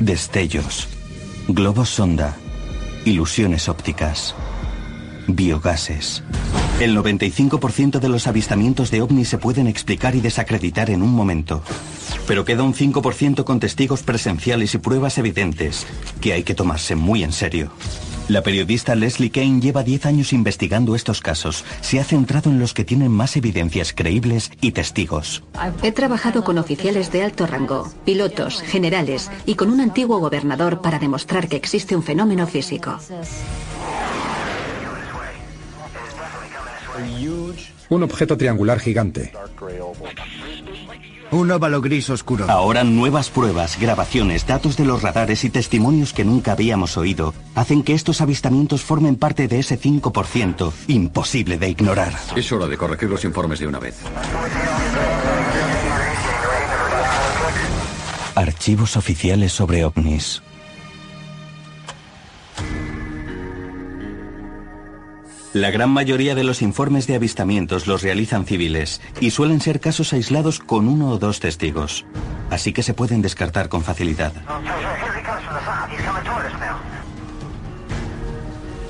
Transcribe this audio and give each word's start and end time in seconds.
Destellos, 0.00 0.88
globos 1.46 1.90
sonda, 1.90 2.34
ilusiones 3.04 3.68
ópticas, 3.68 4.34
biogases. 5.26 6.22
El 6.80 6.96
95% 6.96 7.98
de 7.98 8.08
los 8.08 8.26
avistamientos 8.26 8.90
de 8.90 9.02
ovnis 9.02 9.28
se 9.28 9.36
pueden 9.36 9.66
explicar 9.66 10.14
y 10.14 10.22
desacreditar 10.22 10.88
en 10.88 11.02
un 11.02 11.10
momento. 11.10 11.62
Pero 12.30 12.44
queda 12.44 12.62
un 12.62 12.74
5% 12.74 13.42
con 13.42 13.58
testigos 13.58 14.04
presenciales 14.04 14.72
y 14.76 14.78
pruebas 14.78 15.18
evidentes 15.18 15.84
que 16.20 16.32
hay 16.32 16.44
que 16.44 16.54
tomarse 16.54 16.94
muy 16.94 17.24
en 17.24 17.32
serio. 17.32 17.72
La 18.28 18.44
periodista 18.44 18.94
Leslie 18.94 19.32
Kane 19.32 19.60
lleva 19.60 19.82
10 19.82 20.06
años 20.06 20.32
investigando 20.32 20.94
estos 20.94 21.22
casos. 21.22 21.64
Se 21.80 21.98
ha 21.98 22.04
centrado 22.04 22.48
en 22.48 22.60
los 22.60 22.72
que 22.72 22.84
tienen 22.84 23.10
más 23.10 23.36
evidencias 23.36 23.92
creíbles 23.92 24.52
y 24.60 24.70
testigos. 24.70 25.42
He 25.82 25.90
trabajado 25.90 26.44
con 26.44 26.58
oficiales 26.58 27.10
de 27.10 27.24
alto 27.24 27.48
rango, 27.48 27.92
pilotos, 28.04 28.62
generales 28.62 29.28
y 29.44 29.56
con 29.56 29.68
un 29.68 29.80
antiguo 29.80 30.20
gobernador 30.20 30.82
para 30.82 31.00
demostrar 31.00 31.48
que 31.48 31.56
existe 31.56 31.96
un 31.96 32.04
fenómeno 32.04 32.46
físico. 32.46 32.96
Un 37.88 38.04
objeto 38.04 38.36
triangular 38.36 38.78
gigante. 38.78 39.32
Un 41.32 41.50
óvalo 41.52 41.80
gris 41.80 42.10
oscuro. 42.10 42.50
Ahora 42.50 42.82
nuevas 42.82 43.30
pruebas, 43.30 43.78
grabaciones, 43.80 44.46
datos 44.46 44.76
de 44.76 44.84
los 44.84 45.02
radares 45.02 45.44
y 45.44 45.50
testimonios 45.50 46.12
que 46.12 46.24
nunca 46.24 46.52
habíamos 46.52 46.96
oído 46.96 47.34
hacen 47.54 47.82
que 47.84 47.94
estos 47.94 48.20
avistamientos 48.20 48.82
formen 48.82 49.16
parte 49.16 49.46
de 49.46 49.60
ese 49.60 49.78
5% 49.78 50.72
imposible 50.88 51.58
de 51.58 51.68
ignorar. 51.68 52.12
Es 52.34 52.50
hora 52.50 52.66
de 52.66 52.76
corregir 52.76 53.08
los 53.08 53.24
informes 53.24 53.60
de 53.60 53.68
una 53.68 53.78
vez. 53.78 53.96
Archivos 58.34 58.96
oficiales 58.96 59.52
sobre 59.52 59.84
ovnis. 59.84 60.42
La 65.52 65.72
gran 65.72 65.90
mayoría 65.90 66.36
de 66.36 66.44
los 66.44 66.62
informes 66.62 67.08
de 67.08 67.16
avistamientos 67.16 67.88
los 67.88 68.02
realizan 68.02 68.46
civiles 68.46 69.00
y 69.20 69.30
suelen 69.30 69.60
ser 69.60 69.80
casos 69.80 70.12
aislados 70.12 70.60
con 70.60 70.86
uno 70.86 71.10
o 71.10 71.18
dos 71.18 71.40
testigos, 71.40 72.04
así 72.50 72.72
que 72.72 72.84
se 72.84 72.94
pueden 72.94 73.20
descartar 73.20 73.68
con 73.68 73.82
facilidad. 73.82 74.32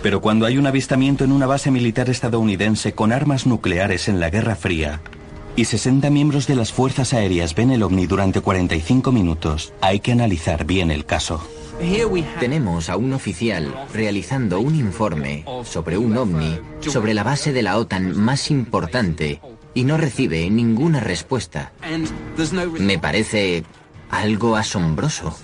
Pero 0.02 0.20
cuando 0.20 0.44
hay 0.44 0.58
un 0.58 0.66
avistamiento 0.66 1.24
en 1.24 1.32
una 1.32 1.46
base 1.46 1.70
militar 1.70 2.10
estadounidense 2.10 2.92
con 2.92 3.12
armas 3.12 3.46
nucleares 3.46 4.08
en 4.08 4.20
la 4.20 4.28
Guerra 4.28 4.54
Fría 4.54 5.00
y 5.56 5.64
60 5.64 6.10
miembros 6.10 6.46
de 6.46 6.56
las 6.56 6.72
Fuerzas 6.72 7.14
Aéreas 7.14 7.54
ven 7.54 7.70
el 7.70 7.82
ovni 7.82 8.06
durante 8.06 8.42
45 8.42 9.12
minutos, 9.12 9.72
hay 9.80 10.00
que 10.00 10.12
analizar 10.12 10.66
bien 10.66 10.90
el 10.90 11.06
caso. 11.06 11.42
Tenemos 12.38 12.90
a 12.90 12.96
un 12.96 13.12
oficial 13.14 13.74
realizando 13.94 14.60
un 14.60 14.74
informe 14.74 15.44
sobre 15.64 15.96
un 15.96 16.16
ovni 16.16 16.58
sobre 16.80 17.14
la 17.14 17.22
base 17.22 17.52
de 17.52 17.62
la 17.62 17.78
OTAN 17.78 18.16
más 18.18 18.50
importante 18.50 19.40
y 19.72 19.84
no 19.84 19.96
recibe 19.96 20.48
ninguna 20.50 21.00
respuesta. 21.00 21.72
Me 22.78 22.98
parece 22.98 23.64
algo 24.10 24.56
asombroso. 24.56 25.34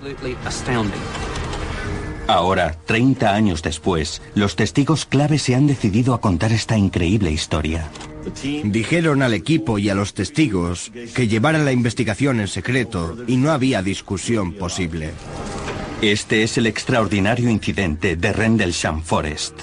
Ahora, 2.27 2.77
30 2.84 3.34
años 3.34 3.62
después, 3.62 4.20
los 4.34 4.57
testigos 4.57 5.07
clave 5.07 5.39
se 5.39 5.55
han 5.55 5.67
decidido 5.67 6.12
a 6.12 6.20
contar 6.20 6.53
esta 6.53 6.77
increíble 6.77 7.31
historia. 7.31 7.89
Dijeron 8.64 9.23
al 9.23 9.34
equipo 9.34 9.79
y 9.79 9.89
a 9.89 9.95
los 9.95 10.12
testigos 10.12 10.91
que 11.14 11.29
llevaran 11.29 11.64
la 11.64 11.73
investigación 11.73 12.41
en 12.41 12.48
secreto 12.48 13.17
y 13.27 13.36
no 13.36 13.52
había 13.52 13.83
discusión 13.83 14.52
posible. 14.52 15.13
Este 16.02 16.42
es 16.42 16.58
el 16.58 16.67
extraordinario 16.67 17.48
incidente 17.48 18.17
de 18.17 18.33
Rendlesham 18.34 19.02
Forest. 19.02 19.62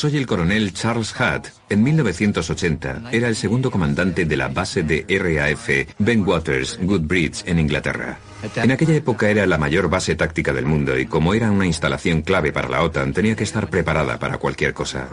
Soy 0.00 0.16
el 0.16 0.26
coronel 0.26 0.72
Charles 0.72 1.14
Hutt. 1.14 1.48
En 1.68 1.82
1980 1.82 3.10
era 3.12 3.28
el 3.28 3.36
segundo 3.36 3.70
comandante 3.70 4.24
de 4.24 4.34
la 4.34 4.48
base 4.48 4.82
de 4.82 5.04
RAF 5.06 5.68
Ben 5.98 6.26
Waters, 6.26 6.78
Goodbridge, 6.80 7.42
en 7.44 7.58
Inglaterra. 7.58 8.18
En 8.56 8.70
aquella 8.70 8.94
época 8.94 9.28
era 9.28 9.44
la 9.44 9.58
mayor 9.58 9.90
base 9.90 10.14
táctica 10.14 10.54
del 10.54 10.64
mundo 10.64 10.98
y 10.98 11.04
como 11.04 11.34
era 11.34 11.50
una 11.50 11.66
instalación 11.66 12.22
clave 12.22 12.50
para 12.50 12.70
la 12.70 12.82
OTAN, 12.82 13.12
tenía 13.12 13.36
que 13.36 13.44
estar 13.44 13.68
preparada 13.68 14.18
para 14.18 14.38
cualquier 14.38 14.72
cosa. 14.72 15.06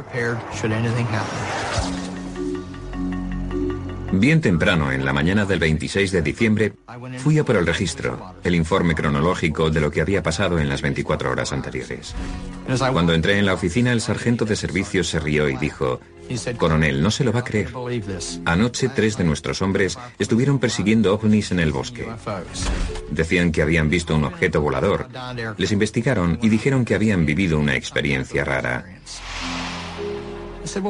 Bien 4.11 4.39
temprano, 4.41 4.91
en 4.91 5.05
la 5.05 5.11
mañana 5.13 5.45
del 5.45 5.59
26 5.59 6.11
de 6.11 6.21
diciembre, 6.21 6.73
fui 7.17 7.37
a 7.39 7.43
por 7.43 7.57
el 7.57 7.67
registro, 7.67 8.35
el 8.43 8.55
informe 8.55 8.95
cronológico 8.95 9.69
de 9.69 9.81
lo 9.81 9.91
que 9.91 10.01
había 10.01 10.23
pasado 10.23 10.59
en 10.59 10.69
las 10.69 10.81
24 10.81 11.29
horas 11.31 11.51
anteriores. 11.51 12.15
Cuando 12.91 13.13
entré 13.13 13.37
en 13.37 13.45
la 13.45 13.53
oficina, 13.53 13.91
el 13.91 14.01
sargento 14.01 14.45
de 14.45 14.55
servicios 14.55 15.09
se 15.09 15.19
rió 15.19 15.49
y 15.49 15.57
dijo, 15.57 15.99
Coronel, 16.57 17.01
no 17.01 17.11
se 17.11 17.23
lo 17.23 17.31
va 17.31 17.39
a 17.41 17.43
creer. 17.43 17.69
Anoche 18.45 18.89
tres 18.89 19.17
de 19.17 19.23
nuestros 19.23 19.61
hombres 19.61 19.97
estuvieron 20.19 20.59
persiguiendo 20.59 21.13
ovnis 21.13 21.51
en 21.51 21.59
el 21.59 21.71
bosque. 21.71 22.07
Decían 23.11 23.51
que 23.51 23.61
habían 23.61 23.89
visto 23.89 24.15
un 24.15 24.25
objeto 24.25 24.61
volador. 24.61 25.07
Les 25.57 25.71
investigaron 25.71 26.39
y 26.41 26.49
dijeron 26.49 26.85
que 26.85 26.95
habían 26.95 27.25
vivido 27.25 27.59
una 27.59 27.75
experiencia 27.75 28.43
rara. 28.43 28.85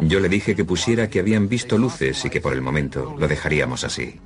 Yo 0.03 0.19
le 0.19 0.29
dije 0.29 0.55
que 0.55 0.65
pusiera 0.65 1.09
que 1.09 1.19
habían 1.19 1.47
visto 1.49 1.77
luces 1.77 2.23
y 2.25 2.29
que 2.29 2.41
por 2.41 2.53
el 2.53 2.61
momento 2.61 3.15
lo 3.17 3.27
dejaríamos 3.27 3.83
así. 3.83 4.19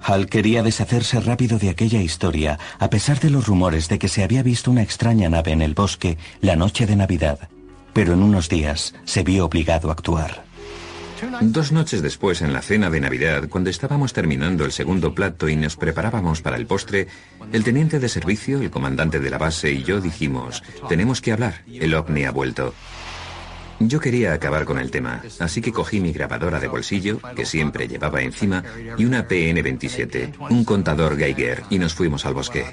Hal 0.00 0.28
quería 0.28 0.62
deshacerse 0.62 1.20
rápido 1.20 1.58
de 1.58 1.70
aquella 1.70 2.00
historia, 2.00 2.58
a 2.78 2.88
pesar 2.88 3.18
de 3.20 3.30
los 3.30 3.46
rumores 3.46 3.88
de 3.88 3.98
que 3.98 4.08
se 4.08 4.22
había 4.22 4.42
visto 4.42 4.70
una 4.70 4.82
extraña 4.82 5.28
nave 5.28 5.52
en 5.52 5.62
el 5.62 5.74
bosque 5.74 6.18
la 6.40 6.56
noche 6.56 6.86
de 6.86 6.96
Navidad. 6.96 7.48
Pero 7.92 8.12
en 8.12 8.22
unos 8.22 8.48
días 8.48 8.94
se 9.04 9.24
vio 9.24 9.44
obligado 9.44 9.90
a 9.90 9.92
actuar. 9.92 10.48
Dos 11.40 11.72
noches 11.72 12.00
después, 12.00 12.42
en 12.42 12.52
la 12.52 12.62
cena 12.62 12.90
de 12.90 13.00
Navidad, 13.00 13.48
cuando 13.48 13.70
estábamos 13.70 14.12
terminando 14.12 14.64
el 14.64 14.70
segundo 14.70 15.14
plato 15.14 15.48
y 15.48 15.56
nos 15.56 15.74
preparábamos 15.74 16.42
para 16.42 16.56
el 16.56 16.66
postre, 16.66 17.08
el 17.52 17.64
teniente 17.64 17.98
de 17.98 18.08
servicio, 18.08 18.60
el 18.60 18.70
comandante 18.70 19.18
de 19.18 19.30
la 19.30 19.38
base 19.38 19.72
y 19.72 19.82
yo 19.82 20.00
dijimos, 20.00 20.62
tenemos 20.88 21.20
que 21.20 21.32
hablar, 21.32 21.62
el 21.66 21.94
ovni 21.94 22.24
ha 22.24 22.30
vuelto. 22.30 22.72
Yo 23.80 24.00
quería 24.00 24.32
acabar 24.32 24.64
con 24.64 24.78
el 24.78 24.90
tema, 24.90 25.22
así 25.38 25.60
que 25.60 25.72
cogí 25.72 26.00
mi 26.00 26.12
grabadora 26.12 26.58
de 26.58 26.68
bolsillo, 26.68 27.20
que 27.36 27.46
siempre 27.46 27.86
llevaba 27.86 28.22
encima, 28.22 28.64
y 28.96 29.04
una 29.04 29.28
PN-27, 29.28 30.34
un 30.50 30.64
contador 30.64 31.16
Geiger, 31.16 31.62
y 31.70 31.78
nos 31.78 31.94
fuimos 31.94 32.26
al 32.26 32.34
bosque. 32.34 32.64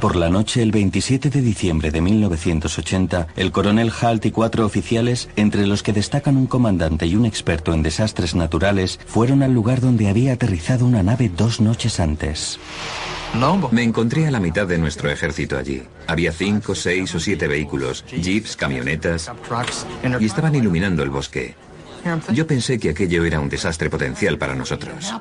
Por 0.00 0.14
la 0.14 0.28
noche, 0.28 0.62
el 0.62 0.72
27 0.72 1.30
de 1.30 1.40
diciembre 1.40 1.90
de 1.90 2.00
1980, 2.02 3.28
el 3.34 3.50
coronel 3.50 3.90
Halt 3.98 4.26
y 4.26 4.30
cuatro 4.30 4.66
oficiales, 4.66 5.30
entre 5.36 5.66
los 5.66 5.82
que 5.82 5.94
destacan 5.94 6.36
un 6.36 6.46
comandante 6.46 7.06
y 7.06 7.16
un 7.16 7.24
experto 7.24 7.72
en 7.72 7.82
desastres 7.82 8.34
naturales, 8.34 9.00
fueron 9.06 9.42
al 9.42 9.54
lugar 9.54 9.80
donde 9.80 10.08
había 10.08 10.34
aterrizado 10.34 10.84
una 10.84 11.02
nave 11.02 11.30
dos 11.34 11.60
noches 11.60 11.98
antes. 11.98 12.58
Me 13.70 13.82
encontré 13.82 14.26
a 14.26 14.30
la 14.30 14.40
mitad 14.40 14.66
de 14.66 14.78
nuestro 14.78 15.10
ejército 15.10 15.58
allí. 15.58 15.82
Había 16.06 16.32
cinco, 16.32 16.74
seis 16.74 17.14
o 17.14 17.20
siete 17.20 17.46
vehículos, 17.46 18.04
jeeps, 18.08 18.56
camionetas, 18.56 19.30
y 20.18 20.24
estaban 20.24 20.54
iluminando 20.54 21.02
el 21.02 21.10
bosque. 21.10 21.54
Yo 22.32 22.46
pensé 22.46 22.78
que 22.78 22.90
aquello 22.90 23.24
era 23.24 23.40
un 23.40 23.48
desastre 23.48 23.90
potencial 23.90 24.38
para 24.38 24.54
nosotros. 24.54 25.12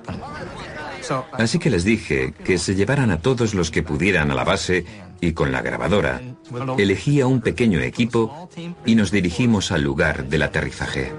Así 1.34 1.60
que 1.60 1.70
les 1.70 1.84
dije 1.84 2.34
que 2.44 2.58
se 2.58 2.76
llevaran 2.76 3.12
a 3.12 3.20
todos 3.20 3.54
los 3.54 3.72
que 3.72 3.84
pudieran 3.84 4.32
a 4.32 4.36
la 4.36 4.44
base 4.44 4.86
y 5.22 5.34
con 5.34 5.52
la 5.52 5.62
grabadora 5.62 6.22
elegí 6.78 7.22
a 7.22 7.28
un 7.28 7.42
pequeño 7.42 7.80
equipo 7.80 8.50
y 8.86 8.96
nos 8.96 9.12
dirigimos 9.12 9.72
al 9.72 9.84
lugar 9.84 10.26
del 10.28 10.44
aterrizaje. 10.44 11.12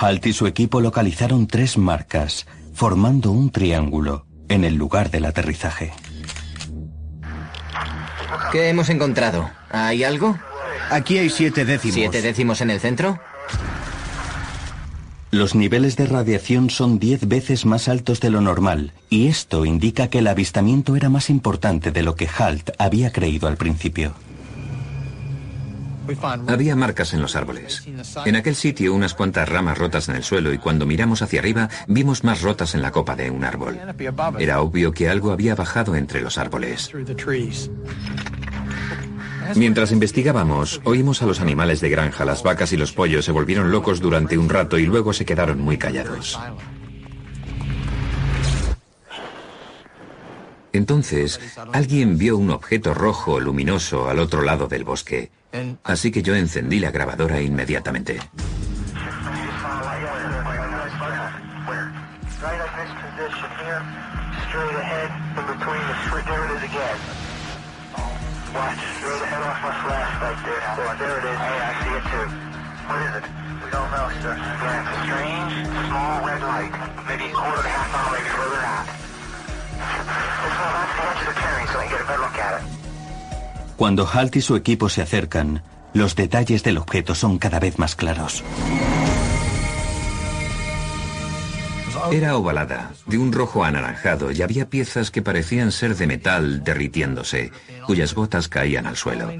Halt 0.00 0.24
y 0.24 0.32
su 0.32 0.46
equipo 0.46 0.80
localizaron 0.80 1.46
tres 1.46 1.76
marcas, 1.76 2.46
formando 2.72 3.32
un 3.32 3.50
triángulo 3.50 4.24
en 4.48 4.64
el 4.64 4.74
lugar 4.76 5.10
del 5.10 5.26
aterrizaje. 5.26 5.92
¿Qué 8.50 8.70
hemos 8.70 8.88
encontrado? 8.88 9.50
¿Hay 9.70 10.02
algo? 10.02 10.38
Aquí 10.88 11.18
hay 11.18 11.28
siete 11.28 11.66
décimos. 11.66 11.96
¿Siete 11.96 12.22
décimos 12.22 12.62
en 12.62 12.70
el 12.70 12.80
centro? 12.80 13.20
Los 15.30 15.54
niveles 15.54 15.96
de 15.96 16.06
radiación 16.06 16.70
son 16.70 16.98
diez 16.98 17.28
veces 17.28 17.66
más 17.66 17.86
altos 17.86 18.20
de 18.20 18.30
lo 18.30 18.40
normal, 18.40 18.94
y 19.10 19.28
esto 19.28 19.66
indica 19.66 20.08
que 20.08 20.20
el 20.20 20.28
avistamiento 20.28 20.96
era 20.96 21.10
más 21.10 21.28
importante 21.28 21.92
de 21.92 22.02
lo 22.02 22.16
que 22.16 22.26
Halt 22.26 22.70
había 22.78 23.12
creído 23.12 23.48
al 23.48 23.58
principio. 23.58 24.14
Había 26.46 26.76
marcas 26.76 27.14
en 27.14 27.22
los 27.22 27.36
árboles. 27.36 27.84
En 28.24 28.36
aquel 28.36 28.54
sitio 28.54 28.94
unas 28.94 29.14
cuantas 29.14 29.48
ramas 29.48 29.78
rotas 29.78 30.08
en 30.08 30.16
el 30.16 30.22
suelo 30.22 30.52
y 30.52 30.58
cuando 30.58 30.86
miramos 30.86 31.22
hacia 31.22 31.40
arriba 31.40 31.68
vimos 31.86 32.24
más 32.24 32.42
rotas 32.42 32.74
en 32.74 32.82
la 32.82 32.90
copa 32.90 33.16
de 33.16 33.30
un 33.30 33.44
árbol. 33.44 33.78
Era 34.38 34.60
obvio 34.60 34.92
que 34.92 35.08
algo 35.08 35.32
había 35.32 35.54
bajado 35.54 35.94
entre 35.96 36.20
los 36.20 36.38
árboles. 36.38 36.90
Mientras 39.56 39.90
investigábamos, 39.90 40.80
oímos 40.84 41.22
a 41.22 41.26
los 41.26 41.40
animales 41.40 41.80
de 41.80 41.90
granja, 41.90 42.24
las 42.24 42.42
vacas 42.42 42.72
y 42.72 42.76
los 42.76 42.92
pollos 42.92 43.24
se 43.24 43.32
volvieron 43.32 43.70
locos 43.70 44.00
durante 44.00 44.38
un 44.38 44.48
rato 44.48 44.78
y 44.78 44.86
luego 44.86 45.12
se 45.12 45.24
quedaron 45.24 45.60
muy 45.60 45.76
callados. 45.76 46.38
Entonces, 50.72 51.40
alguien 51.72 52.16
vio 52.16 52.36
un 52.36 52.50
objeto 52.50 52.94
rojo 52.94 53.40
luminoso 53.40 54.08
al 54.08 54.20
otro 54.20 54.42
lado 54.42 54.68
del 54.68 54.84
bosque, 54.84 55.30
así 55.84 56.10
que 56.10 56.22
yo 56.22 56.34
encendí 56.34 56.80
la 56.80 56.90
grabadora 56.90 57.40
inmediatamente. 57.40 58.18
Cuando 83.80 84.06
Halt 84.06 84.36
y 84.36 84.42
su 84.42 84.56
equipo 84.56 84.90
se 84.90 85.00
acercan, 85.00 85.62
los 85.94 86.14
detalles 86.14 86.62
del 86.62 86.76
objeto 86.76 87.14
son 87.14 87.38
cada 87.38 87.58
vez 87.58 87.78
más 87.78 87.96
claros. 87.96 88.44
Era 92.12 92.36
ovalada, 92.36 92.92
de 93.06 93.16
un 93.16 93.32
rojo 93.32 93.64
anaranjado, 93.64 94.32
y 94.32 94.42
había 94.42 94.68
piezas 94.68 95.10
que 95.10 95.22
parecían 95.22 95.72
ser 95.72 95.96
de 95.96 96.06
metal 96.06 96.62
derritiéndose, 96.62 97.52
cuyas 97.86 98.12
gotas 98.12 98.48
caían 98.48 98.84
al 98.84 98.98
suelo. 98.98 99.32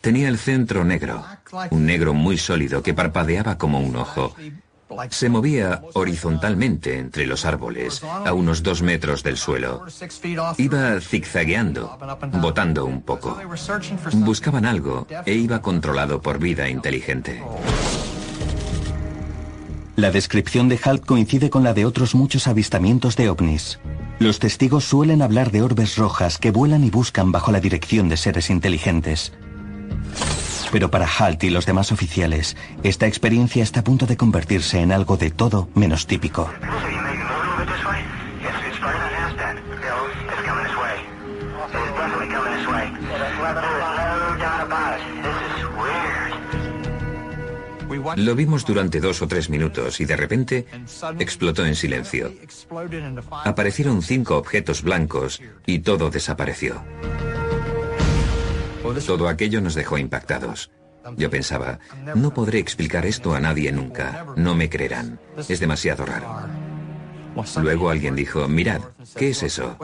Tenía 0.00 0.28
el 0.28 0.38
centro 0.38 0.84
negro, 0.84 1.24
un 1.70 1.86
negro 1.86 2.14
muy 2.14 2.38
sólido 2.38 2.84
que 2.84 2.94
parpadeaba 2.94 3.58
como 3.58 3.80
un 3.80 3.96
ojo. 3.96 4.36
Se 5.10 5.28
movía 5.28 5.82
horizontalmente 5.94 6.98
entre 6.98 7.26
los 7.26 7.44
árboles, 7.44 8.02
a 8.02 8.32
unos 8.32 8.62
dos 8.62 8.82
metros 8.82 9.22
del 9.22 9.36
suelo. 9.36 9.84
Iba 10.56 11.00
zigzagueando, 11.00 11.98
botando 12.40 12.84
un 12.84 13.02
poco. 13.02 13.38
Buscaban 14.14 14.64
algo 14.64 15.06
e 15.26 15.34
iba 15.34 15.60
controlado 15.60 16.20
por 16.22 16.38
vida 16.38 16.68
inteligente. 16.68 17.42
La 19.96 20.12
descripción 20.12 20.68
de 20.68 20.78
Halt 20.82 21.04
coincide 21.04 21.50
con 21.50 21.64
la 21.64 21.74
de 21.74 21.84
otros 21.84 22.14
muchos 22.14 22.46
avistamientos 22.46 23.16
de 23.16 23.30
ovnis. 23.30 23.80
Los 24.20 24.38
testigos 24.38 24.84
suelen 24.84 25.22
hablar 25.22 25.50
de 25.50 25.62
orbes 25.62 25.96
rojas 25.96 26.38
que 26.38 26.52
vuelan 26.52 26.84
y 26.84 26.90
buscan 26.90 27.32
bajo 27.32 27.50
la 27.50 27.60
dirección 27.60 28.08
de 28.08 28.16
seres 28.16 28.48
inteligentes. 28.48 29.32
Pero 30.70 30.90
para 30.90 31.06
Halt 31.06 31.44
y 31.44 31.50
los 31.50 31.66
demás 31.66 31.92
oficiales, 31.92 32.56
esta 32.82 33.06
experiencia 33.06 33.62
está 33.62 33.80
a 33.80 33.84
punto 33.84 34.06
de 34.06 34.16
convertirse 34.16 34.80
en 34.80 34.92
algo 34.92 35.16
de 35.16 35.30
todo 35.30 35.68
menos 35.74 36.06
típico. 36.06 36.50
Lo 48.16 48.34
vimos 48.34 48.64
durante 48.64 49.00
dos 49.00 49.22
o 49.22 49.28
tres 49.28 49.50
minutos 49.50 50.00
y 50.00 50.04
de 50.04 50.16
repente 50.16 50.66
explotó 51.18 51.64
en 51.64 51.74
silencio. 51.74 52.32
Aparecieron 53.44 54.02
cinco 54.02 54.36
objetos 54.36 54.82
blancos 54.82 55.40
y 55.66 55.80
todo 55.80 56.10
desapareció. 56.10 56.82
Todo 59.06 59.28
aquello 59.28 59.60
nos 59.60 59.74
dejó 59.74 59.98
impactados. 59.98 60.70
Yo 61.16 61.30
pensaba, 61.30 61.78
no 62.14 62.34
podré 62.34 62.58
explicar 62.58 63.06
esto 63.06 63.34
a 63.34 63.40
nadie 63.40 63.72
nunca, 63.72 64.26
no 64.36 64.54
me 64.54 64.68
creerán, 64.68 65.18
es 65.48 65.60
demasiado 65.60 66.04
raro. 66.04 66.28
Luego 67.60 67.90
alguien 67.90 68.14
dijo, 68.16 68.46
mirad, 68.48 68.80
¿qué 69.16 69.30
es 69.30 69.42
eso? 69.42 69.76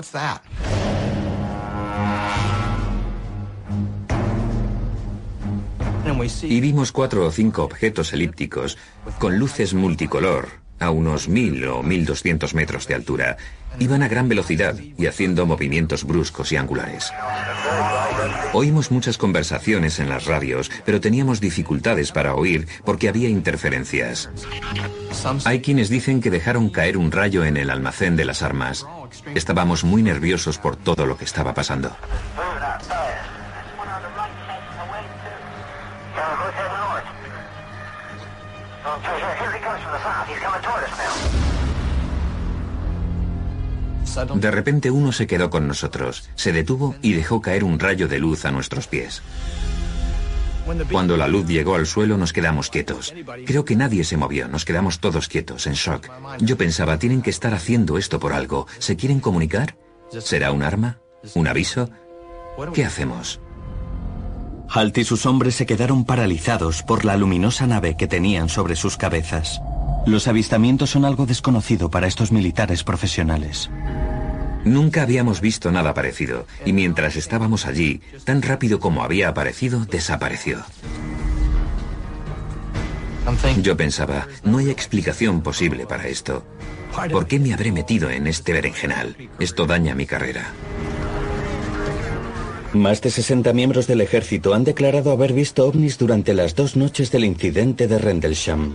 Y 6.42 6.60
vimos 6.60 6.92
cuatro 6.92 7.26
o 7.26 7.30
cinco 7.30 7.64
objetos 7.64 8.12
elípticos 8.12 8.78
con 9.18 9.38
luces 9.38 9.74
multicolor 9.74 10.48
a 10.78 10.90
unos 10.90 11.28
mil 11.28 11.66
o 11.66 11.82
mil 11.82 12.04
doscientos 12.04 12.54
metros 12.54 12.86
de 12.86 12.94
altura. 12.94 13.36
Iban 13.78 14.02
a 14.02 14.08
gran 14.08 14.28
velocidad 14.28 14.76
y 14.96 15.06
haciendo 15.06 15.46
movimientos 15.46 16.04
bruscos 16.04 16.52
y 16.52 16.56
angulares. 16.56 17.12
Oímos 18.52 18.90
muchas 18.90 19.18
conversaciones 19.18 19.98
en 19.98 20.08
las 20.08 20.26
radios, 20.26 20.70
pero 20.84 21.00
teníamos 21.00 21.40
dificultades 21.40 22.12
para 22.12 22.34
oír 22.34 22.68
porque 22.84 23.08
había 23.08 23.28
interferencias. 23.28 24.30
Hay 25.44 25.60
quienes 25.60 25.88
dicen 25.88 26.20
que 26.20 26.30
dejaron 26.30 26.68
caer 26.70 26.96
un 26.96 27.10
rayo 27.10 27.44
en 27.44 27.56
el 27.56 27.70
almacén 27.70 28.16
de 28.16 28.24
las 28.24 28.42
armas. 28.42 28.86
Estábamos 29.34 29.84
muy 29.84 30.02
nerviosos 30.02 30.58
por 30.58 30.76
todo 30.76 31.06
lo 31.06 31.16
que 31.16 31.24
estaba 31.24 31.54
pasando. 31.54 31.96
De 44.34 44.50
repente 44.50 44.90
uno 44.90 45.12
se 45.12 45.26
quedó 45.26 45.50
con 45.50 45.66
nosotros, 45.66 46.28
se 46.34 46.52
detuvo 46.52 46.94
y 47.02 47.12
dejó 47.12 47.40
caer 47.40 47.64
un 47.64 47.78
rayo 47.78 48.08
de 48.08 48.18
luz 48.18 48.44
a 48.44 48.52
nuestros 48.52 48.86
pies. 48.86 49.22
Cuando 50.90 51.16
la 51.16 51.28
luz 51.28 51.46
llegó 51.46 51.74
al 51.74 51.86
suelo 51.86 52.16
nos 52.16 52.32
quedamos 52.32 52.70
quietos. 52.70 53.12
Creo 53.44 53.64
que 53.64 53.76
nadie 53.76 54.04
se 54.04 54.16
movió, 54.16 54.48
nos 54.48 54.64
quedamos 54.64 54.98
todos 54.98 55.28
quietos, 55.28 55.66
en 55.66 55.74
shock. 55.74 56.08
Yo 56.40 56.56
pensaba, 56.56 56.98
tienen 56.98 57.22
que 57.22 57.30
estar 57.30 57.52
haciendo 57.54 57.98
esto 57.98 58.18
por 58.18 58.32
algo. 58.32 58.66
¿Se 58.78 58.96
quieren 58.96 59.20
comunicar? 59.20 59.76
¿Será 60.20 60.52
un 60.52 60.62
arma? 60.62 61.00
¿Un 61.34 61.48
aviso? 61.48 61.90
¿Qué 62.72 62.84
hacemos? 62.84 63.40
Halt 64.68 64.96
y 64.98 65.04
sus 65.04 65.26
hombres 65.26 65.54
se 65.54 65.66
quedaron 65.66 66.04
paralizados 66.04 66.82
por 66.82 67.04
la 67.04 67.16
luminosa 67.16 67.66
nave 67.66 67.96
que 67.96 68.08
tenían 68.08 68.48
sobre 68.48 68.76
sus 68.76 68.96
cabezas. 68.96 69.60
Los 70.06 70.28
avistamientos 70.28 70.90
son 70.90 71.04
algo 71.04 71.24
desconocido 71.24 71.90
para 71.90 72.06
estos 72.06 72.30
militares 72.30 72.84
profesionales. 72.84 73.70
Nunca 74.64 75.02
habíamos 75.02 75.40
visto 75.40 75.70
nada 75.70 75.94
parecido, 75.94 76.46
y 76.64 76.72
mientras 76.72 77.16
estábamos 77.16 77.66
allí, 77.66 78.00
tan 78.24 78.42
rápido 78.42 78.80
como 78.80 79.02
había 79.02 79.28
aparecido, 79.28 79.84
desapareció. 79.84 80.62
Yo 83.62 83.76
pensaba, 83.76 84.26
no 84.42 84.58
hay 84.58 84.70
explicación 84.70 85.42
posible 85.42 85.86
para 85.86 86.06
esto. 86.06 86.44
¿Por 87.10 87.26
qué 87.26 87.40
me 87.40 87.52
habré 87.52 87.72
metido 87.72 88.10
en 88.10 88.26
este 88.26 88.52
berenjenal? 88.52 89.16
Esto 89.40 89.66
daña 89.66 89.94
mi 89.94 90.06
carrera. 90.06 90.52
Más 92.72 93.00
de 93.00 93.10
60 93.10 93.52
miembros 93.52 93.86
del 93.86 94.00
ejército 94.00 94.52
han 94.52 94.64
declarado 94.64 95.12
haber 95.12 95.32
visto 95.32 95.66
ovnis 95.66 95.96
durante 95.96 96.34
las 96.34 96.54
dos 96.54 96.76
noches 96.76 97.10
del 97.10 97.24
incidente 97.24 97.86
de 97.86 97.98
Rendlesham. 97.98 98.74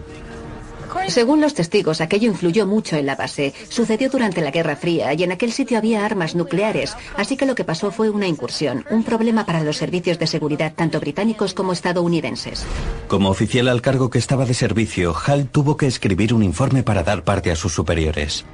Según 1.07 1.41
los 1.41 1.53
testigos, 1.53 2.01
aquello 2.01 2.27
influyó 2.27 2.67
mucho 2.67 2.95
en 2.95 3.05
la 3.05 3.15
base. 3.15 3.53
Sucedió 3.69 4.09
durante 4.09 4.41
la 4.41 4.51
Guerra 4.51 4.75
Fría 4.75 5.13
y 5.13 5.23
en 5.23 5.31
aquel 5.31 5.51
sitio 5.51 5.77
había 5.77 6.05
armas 6.05 6.35
nucleares, 6.35 6.95
así 7.17 7.37
que 7.37 7.45
lo 7.45 7.55
que 7.55 7.63
pasó 7.63 7.91
fue 7.91 8.09
una 8.09 8.27
incursión, 8.27 8.85
un 8.89 9.03
problema 9.03 9.45
para 9.45 9.63
los 9.63 9.77
servicios 9.77 10.19
de 10.19 10.27
seguridad 10.27 10.73
tanto 10.75 10.99
británicos 10.99 11.53
como 11.53 11.73
estadounidenses. 11.73 12.65
Como 13.07 13.29
oficial 13.29 13.67
al 13.67 13.81
cargo 13.81 14.09
que 14.09 14.19
estaba 14.19 14.45
de 14.45 14.53
servicio, 14.53 15.13
Hall 15.13 15.47
tuvo 15.47 15.77
que 15.77 15.87
escribir 15.87 16.33
un 16.33 16.43
informe 16.43 16.83
para 16.83 17.03
dar 17.03 17.23
parte 17.23 17.51
a 17.51 17.55
sus 17.55 17.73
superiores. 17.73 18.45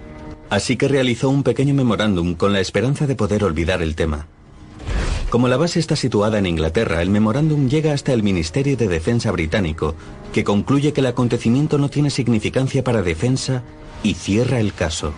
Así 0.50 0.78
que 0.78 0.88
realizó 0.88 1.30
un 1.30 1.44
pequeño 1.44 1.74
memorándum 1.74 2.36
con 2.36 2.54
la 2.54 2.60
esperanza 2.60 3.08
de 3.08 3.16
poder 3.16 3.44
olvidar 3.44 3.82
el 3.82 3.96
tema. 3.96 4.28
Como 5.36 5.50
la 5.50 5.58
base 5.58 5.82
está 5.82 5.98
situada 5.98 6.40
en 6.40 6.46
Inglaterra, 6.46 7.02
el 7.02 7.10
memorándum 7.10 7.68
llega 7.68 7.92
hasta 7.92 8.14
el 8.14 8.24
Ministerio 8.24 8.78
de 8.78 8.88
Defensa 8.88 9.34
británico, 9.34 9.94
que 10.32 10.46
concluye 10.46 10.94
que 10.94 11.02
el 11.02 11.08
acontecimiento 11.08 11.78
no 11.78 11.90
tiene 11.90 12.10
significancia 12.10 12.86
para 12.86 13.02
defensa 13.02 13.62
y 14.02 14.14
cierra 14.14 14.62
el 14.62 14.74
caso. 14.74 15.12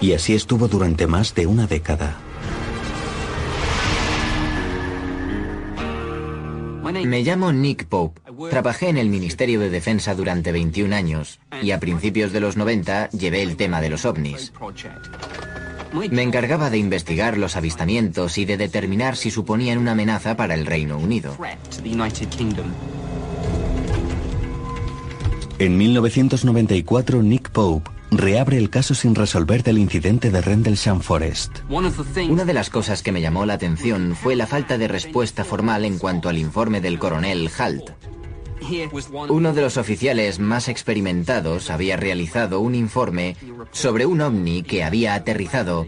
Y 0.00 0.12
así 0.12 0.32
estuvo 0.32 0.68
durante 0.68 1.08
más 1.08 1.34
de 1.34 1.48
una 1.48 1.66
década. 1.66 2.20
Me 7.04 7.24
llamo 7.24 7.52
Nick 7.52 7.86
Pope. 7.86 8.20
Trabajé 8.48 8.90
en 8.90 8.98
el 8.98 9.08
Ministerio 9.08 9.58
de 9.58 9.70
Defensa 9.70 10.14
durante 10.14 10.52
21 10.52 10.94
años 10.94 11.40
y 11.62 11.72
a 11.72 11.80
principios 11.80 12.32
de 12.32 12.38
los 12.38 12.56
90 12.56 13.10
llevé 13.10 13.42
el 13.42 13.56
tema 13.56 13.80
de 13.80 13.90
los 13.90 14.04
ovnis. 14.04 14.52
Me 16.10 16.22
encargaba 16.22 16.70
de 16.70 16.78
investigar 16.78 17.38
los 17.38 17.56
avistamientos 17.56 18.38
y 18.38 18.44
de 18.44 18.56
determinar 18.56 19.16
si 19.16 19.30
suponían 19.30 19.78
una 19.78 19.92
amenaza 19.92 20.36
para 20.36 20.54
el 20.54 20.66
Reino 20.66 20.98
Unido. 20.98 21.36
En 25.58 25.76
1994, 25.76 27.22
Nick 27.22 27.50
Pope 27.50 27.90
reabre 28.10 28.58
el 28.58 28.68
caso 28.68 28.94
sin 28.94 29.14
resolver 29.14 29.62
del 29.62 29.78
incidente 29.78 30.30
de 30.30 30.40
Rendlesham 30.40 31.00
Forest. 31.00 31.60
Una 32.28 32.44
de 32.44 32.52
las 32.52 32.68
cosas 32.68 33.02
que 33.02 33.12
me 33.12 33.20
llamó 33.20 33.46
la 33.46 33.54
atención 33.54 34.14
fue 34.14 34.36
la 34.36 34.46
falta 34.46 34.76
de 34.78 34.88
respuesta 34.88 35.44
formal 35.44 35.84
en 35.84 35.98
cuanto 35.98 36.28
al 36.28 36.38
informe 36.38 36.80
del 36.80 36.98
coronel 36.98 37.50
Halt. 37.58 37.90
Uno 39.28 39.52
de 39.52 39.62
los 39.62 39.76
oficiales 39.76 40.38
más 40.38 40.68
experimentados 40.68 41.70
había 41.70 41.96
realizado 41.96 42.60
un 42.60 42.74
informe 42.74 43.36
sobre 43.70 44.06
un 44.06 44.20
ovni 44.20 44.62
que 44.62 44.84
había 44.84 45.14
aterrizado 45.14 45.86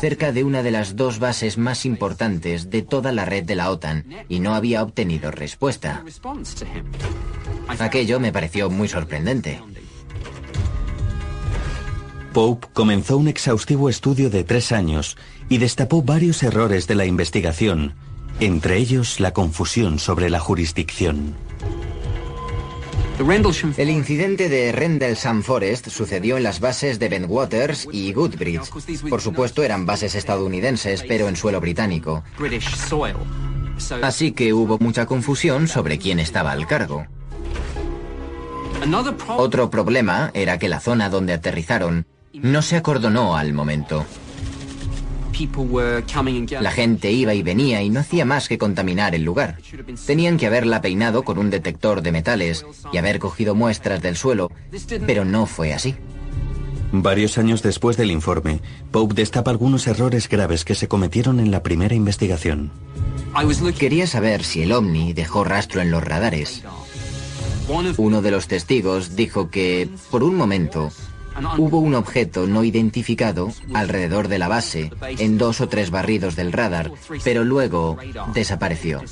cerca 0.00 0.32
de 0.32 0.44
una 0.44 0.62
de 0.62 0.70
las 0.70 0.96
dos 0.96 1.18
bases 1.18 1.58
más 1.58 1.84
importantes 1.84 2.70
de 2.70 2.82
toda 2.82 3.12
la 3.12 3.24
red 3.24 3.44
de 3.44 3.56
la 3.56 3.70
OTAN 3.70 4.04
y 4.28 4.40
no 4.40 4.54
había 4.54 4.82
obtenido 4.82 5.30
respuesta. 5.30 6.04
Aquello 7.78 8.20
me 8.20 8.32
pareció 8.32 8.70
muy 8.70 8.88
sorprendente. 8.88 9.60
Pope 12.32 12.68
comenzó 12.72 13.16
un 13.16 13.28
exhaustivo 13.28 13.88
estudio 13.88 14.30
de 14.30 14.44
tres 14.44 14.72
años 14.72 15.16
y 15.48 15.58
destapó 15.58 16.02
varios 16.02 16.42
errores 16.42 16.86
de 16.86 16.94
la 16.94 17.06
investigación, 17.06 17.94
entre 18.40 18.76
ellos 18.76 19.18
la 19.18 19.32
confusión 19.32 19.98
sobre 19.98 20.30
la 20.30 20.38
jurisdicción. 20.38 21.34
El 23.76 23.90
incidente 23.90 24.48
de 24.48 24.70
Rendlesham 24.70 25.42
Forest 25.42 25.88
sucedió 25.88 26.36
en 26.36 26.44
las 26.44 26.60
bases 26.60 27.00
de 27.00 27.08
Bentwaters 27.08 27.88
y 27.90 28.12
Goodbridge. 28.12 28.70
Por 29.08 29.20
supuesto 29.20 29.64
eran 29.64 29.86
bases 29.86 30.14
estadounidenses, 30.14 31.02
pero 31.02 31.28
en 31.28 31.34
suelo 31.34 31.60
británico. 31.60 32.22
Así 34.02 34.32
que 34.32 34.52
hubo 34.52 34.78
mucha 34.78 35.06
confusión 35.06 35.66
sobre 35.66 35.98
quién 35.98 36.20
estaba 36.20 36.52
al 36.52 36.66
cargo. 36.68 37.06
Otro 39.36 39.70
problema 39.70 40.30
era 40.34 40.58
que 40.58 40.68
la 40.68 40.78
zona 40.78 41.10
donde 41.10 41.32
aterrizaron 41.32 42.06
no 42.32 42.62
se 42.62 42.76
acordonó 42.76 43.36
al 43.36 43.52
momento. 43.52 44.06
La 46.60 46.70
gente 46.70 47.12
iba 47.12 47.34
y 47.34 47.42
venía 47.42 47.82
y 47.82 47.90
no 47.90 48.00
hacía 48.00 48.24
más 48.24 48.48
que 48.48 48.58
contaminar 48.58 49.14
el 49.14 49.24
lugar. 49.24 49.58
Tenían 50.06 50.36
que 50.36 50.46
haberla 50.46 50.80
peinado 50.80 51.22
con 51.22 51.38
un 51.38 51.50
detector 51.50 52.02
de 52.02 52.12
metales 52.12 52.66
y 52.92 52.98
haber 52.98 53.18
cogido 53.18 53.54
muestras 53.54 54.02
del 54.02 54.16
suelo, 54.16 54.50
pero 55.06 55.24
no 55.24 55.46
fue 55.46 55.72
así. 55.72 55.94
Varios 56.90 57.36
años 57.36 57.62
después 57.62 57.96
del 57.96 58.10
informe, 58.10 58.60
Pope 58.90 59.14
destapa 59.14 59.50
algunos 59.50 59.86
errores 59.86 60.28
graves 60.28 60.64
que 60.64 60.74
se 60.74 60.88
cometieron 60.88 61.38
en 61.38 61.50
la 61.50 61.62
primera 61.62 61.94
investigación. 61.94 62.70
Quería 63.78 64.06
saber 64.06 64.42
si 64.42 64.62
el 64.62 64.72
ovni 64.72 65.12
dejó 65.12 65.44
rastro 65.44 65.82
en 65.82 65.90
los 65.90 66.02
radares. 66.02 66.64
Uno 67.98 68.22
de 68.22 68.30
los 68.30 68.48
testigos 68.48 69.14
dijo 69.14 69.50
que, 69.50 69.88
por 70.10 70.24
un 70.24 70.34
momento, 70.34 70.90
Hubo 71.56 71.78
un 71.78 71.94
objeto 71.94 72.46
no 72.46 72.64
identificado 72.64 73.52
alrededor 73.74 74.28
de 74.28 74.38
la 74.38 74.48
base, 74.48 74.90
en 75.02 75.38
dos 75.38 75.60
o 75.60 75.68
tres 75.68 75.90
barridos 75.90 76.36
del 76.36 76.52
radar, 76.52 76.90
pero 77.24 77.44
luego 77.44 77.96
desapareció. 78.34 79.02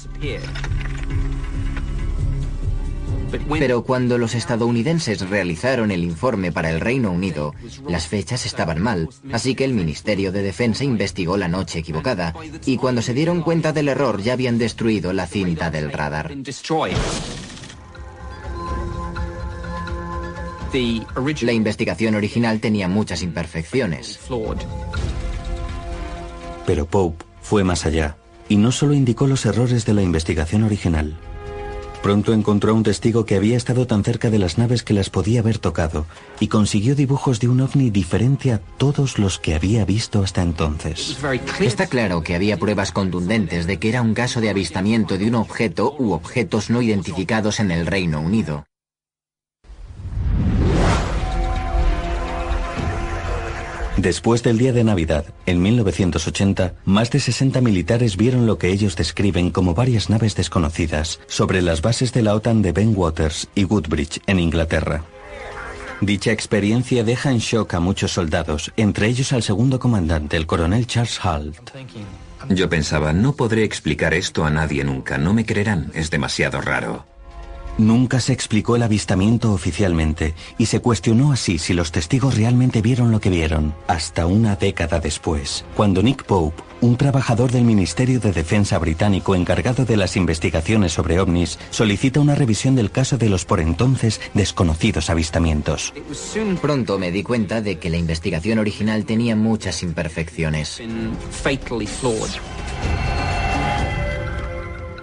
Pero 3.58 3.82
cuando 3.82 4.18
los 4.18 4.34
estadounidenses 4.34 5.28
realizaron 5.28 5.90
el 5.90 6.04
informe 6.04 6.52
para 6.52 6.70
el 6.70 6.80
Reino 6.80 7.10
Unido, 7.10 7.54
las 7.88 8.06
fechas 8.06 8.46
estaban 8.46 8.80
mal, 8.80 9.08
así 9.32 9.54
que 9.54 9.64
el 9.64 9.74
Ministerio 9.74 10.32
de 10.32 10.42
Defensa 10.42 10.84
investigó 10.84 11.36
la 11.36 11.48
noche 11.48 11.80
equivocada, 11.80 12.34
y 12.64 12.76
cuando 12.76 13.02
se 13.02 13.14
dieron 13.14 13.42
cuenta 13.42 13.72
del 13.72 13.88
error 13.88 14.22
ya 14.22 14.34
habían 14.34 14.58
destruido 14.58 15.12
la 15.12 15.26
cinta 15.26 15.70
del 15.70 15.92
radar. 15.92 16.32
La 20.76 21.52
investigación 21.52 22.16
original 22.16 22.60
tenía 22.60 22.86
muchas 22.86 23.22
imperfecciones. 23.22 24.20
Pero 26.66 26.86
Pope 26.86 27.24
fue 27.40 27.64
más 27.64 27.86
allá 27.86 28.18
y 28.48 28.56
no 28.56 28.72
solo 28.72 28.92
indicó 28.92 29.26
los 29.26 29.46
errores 29.46 29.86
de 29.86 29.94
la 29.94 30.02
investigación 30.02 30.64
original. 30.64 31.16
Pronto 32.02 32.34
encontró 32.34 32.72
a 32.72 32.74
un 32.74 32.82
testigo 32.82 33.24
que 33.24 33.36
había 33.36 33.56
estado 33.56 33.86
tan 33.86 34.04
cerca 34.04 34.28
de 34.28 34.38
las 34.38 34.58
naves 34.58 34.82
que 34.82 34.92
las 34.92 35.08
podía 35.08 35.40
haber 35.40 35.58
tocado 35.58 36.04
y 36.40 36.48
consiguió 36.48 36.94
dibujos 36.94 37.40
de 37.40 37.48
un 37.48 37.62
ovni 37.62 37.88
diferente 37.90 38.52
a 38.52 38.58
todos 38.58 39.18
los 39.18 39.38
que 39.38 39.54
había 39.54 39.84
visto 39.86 40.22
hasta 40.22 40.42
entonces. 40.42 41.16
Está 41.58 41.86
claro 41.86 42.22
que 42.22 42.34
había 42.34 42.58
pruebas 42.58 42.92
contundentes 42.92 43.66
de 43.66 43.78
que 43.78 43.88
era 43.88 44.02
un 44.02 44.12
caso 44.12 44.42
de 44.42 44.50
avistamiento 44.50 45.16
de 45.16 45.26
un 45.26 45.36
objeto 45.36 45.96
u 45.98 46.12
objetos 46.12 46.68
no 46.68 46.82
identificados 46.82 47.60
en 47.60 47.70
el 47.70 47.86
Reino 47.86 48.20
Unido. 48.20 48.66
Después 53.96 54.42
del 54.42 54.58
día 54.58 54.74
de 54.74 54.84
Navidad, 54.84 55.24
en 55.46 55.62
1980, 55.62 56.74
más 56.84 57.10
de 57.10 57.18
60 57.18 57.62
militares 57.62 58.18
vieron 58.18 58.46
lo 58.46 58.58
que 58.58 58.68
ellos 58.68 58.94
describen 58.94 59.50
como 59.50 59.74
varias 59.74 60.10
naves 60.10 60.36
desconocidas 60.36 61.18
sobre 61.26 61.62
las 61.62 61.80
bases 61.80 62.12
de 62.12 62.22
la 62.22 62.34
OTAN 62.34 62.60
de 62.60 62.72
Ben 62.72 62.92
Waters 62.94 63.48
y 63.54 63.64
Woodbridge, 63.64 64.20
en 64.26 64.38
Inglaterra. 64.38 65.04
Dicha 66.02 66.30
experiencia 66.30 67.04
deja 67.04 67.30
en 67.30 67.38
shock 67.38 67.72
a 67.72 67.80
muchos 67.80 68.12
soldados, 68.12 68.70
entre 68.76 69.06
ellos 69.06 69.32
al 69.32 69.42
segundo 69.42 69.78
comandante, 69.78 70.36
el 70.36 70.46
coronel 70.46 70.86
Charles 70.86 71.18
Halt. 71.24 71.70
Yo 72.50 72.68
pensaba, 72.68 73.14
no 73.14 73.32
podré 73.32 73.64
explicar 73.64 74.12
esto 74.12 74.44
a 74.44 74.50
nadie 74.50 74.84
nunca, 74.84 75.16
no 75.16 75.32
me 75.32 75.46
creerán, 75.46 75.90
es 75.94 76.10
demasiado 76.10 76.60
raro. 76.60 77.06
Nunca 77.78 78.20
se 78.20 78.32
explicó 78.32 78.76
el 78.76 78.82
avistamiento 78.82 79.52
oficialmente 79.52 80.34
y 80.56 80.66
se 80.66 80.80
cuestionó 80.80 81.32
así 81.32 81.58
si 81.58 81.74
los 81.74 81.92
testigos 81.92 82.36
realmente 82.36 82.80
vieron 82.80 83.10
lo 83.12 83.20
que 83.20 83.28
vieron, 83.28 83.74
hasta 83.86 84.24
una 84.26 84.56
década 84.56 84.98
después, 84.98 85.66
cuando 85.76 86.02
Nick 86.02 86.24
Pope, 86.24 86.62
un 86.80 86.96
trabajador 86.96 87.52
del 87.52 87.64
Ministerio 87.64 88.18
de 88.18 88.32
Defensa 88.32 88.78
británico 88.78 89.34
encargado 89.34 89.84
de 89.84 89.98
las 89.98 90.16
investigaciones 90.16 90.92
sobre 90.92 91.20
ovnis, 91.20 91.58
solicita 91.70 92.18
una 92.20 92.34
revisión 92.34 92.76
del 92.76 92.90
caso 92.90 93.18
de 93.18 93.28
los 93.28 93.44
por 93.44 93.60
entonces 93.60 94.22
desconocidos 94.32 95.10
avistamientos. 95.10 95.92
Pronto 96.62 96.98
me 96.98 97.10
di 97.10 97.22
cuenta 97.22 97.60
de 97.60 97.78
que 97.78 97.90
la 97.90 97.98
investigación 97.98 98.58
original 98.58 99.04
tenía 99.04 99.36
muchas 99.36 99.82
imperfecciones. 99.82 100.80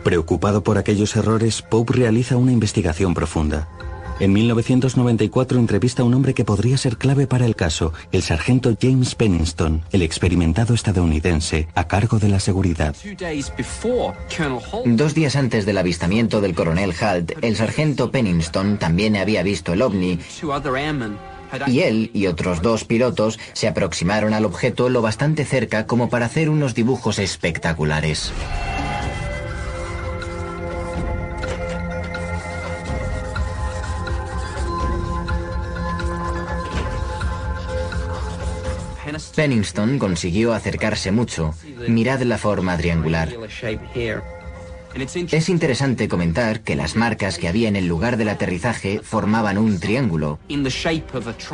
Preocupado 0.04 0.64
por 0.64 0.78
aquellos 0.78 1.16
errores, 1.16 1.62
Pope 1.62 1.94
realiza 1.94 2.36
una 2.36 2.52
investigación 2.52 3.14
profunda. 3.14 3.70
En 4.20 4.32
1994 4.32 5.58
entrevista 5.58 6.04
a 6.04 6.06
un 6.06 6.14
hombre 6.14 6.34
que 6.34 6.46
podría 6.46 6.78
ser 6.78 6.98
clave 6.98 7.26
para 7.26 7.46
el 7.46 7.56
caso, 7.56 7.94
el 8.12 8.22
sargento 8.22 8.78
James 8.80 9.16
Pennington, 9.16 9.82
el 9.92 10.02
experimentado 10.02 10.74
estadounidense 10.74 11.68
a 11.74 11.88
cargo 11.88 12.20
de 12.20 12.30
la 12.30 12.40
seguridad. 12.40 12.96
Dos 14.86 15.14
días 15.16 15.36
antes 15.36 15.66
del 15.66 15.78
avistamiento 15.78 16.42
del 16.42 16.54
coronel 16.54 16.94
Halt, 17.00 17.34
el 17.42 17.56
sargento 17.56 18.12
Pennington 18.12 18.78
también 18.78 19.16
había 19.16 19.42
visto 19.42 19.74
el 19.74 19.82
ovni 19.82 20.20
y 21.68 21.80
él 21.82 22.12
y 22.14 22.28
otros 22.28 22.62
dos 22.62 22.84
pilotos 22.84 23.40
se 23.54 23.68
aproximaron 23.68 24.34
al 24.34 24.46
objeto 24.46 24.90
lo 24.90 25.02
bastante 25.02 25.46
cerca 25.46 25.86
como 25.86 26.10
para 26.10 26.26
hacer 26.26 26.50
unos 26.50 26.74
dibujos 26.74 27.20
espectaculares. 27.20 28.32
Pennington 39.36 40.00
consiguió 40.00 40.54
acercarse 40.54 41.12
mucho. 41.12 41.56
Mirad 41.88 42.22
la 42.22 42.38
forma 42.38 42.78
triangular. 42.78 43.30
Es 45.32 45.50
interesante 45.50 46.08
comentar 46.08 46.62
que 46.62 46.76
las 46.76 46.96
marcas 46.96 47.40
que 47.40 47.48
había 47.48 47.68
en 47.68 47.76
el 47.76 47.88
lugar 47.88 48.18
del 48.18 48.30
aterrizaje 48.30 49.00
formaban 49.04 49.58
un 49.58 49.80
triángulo. 49.80 50.40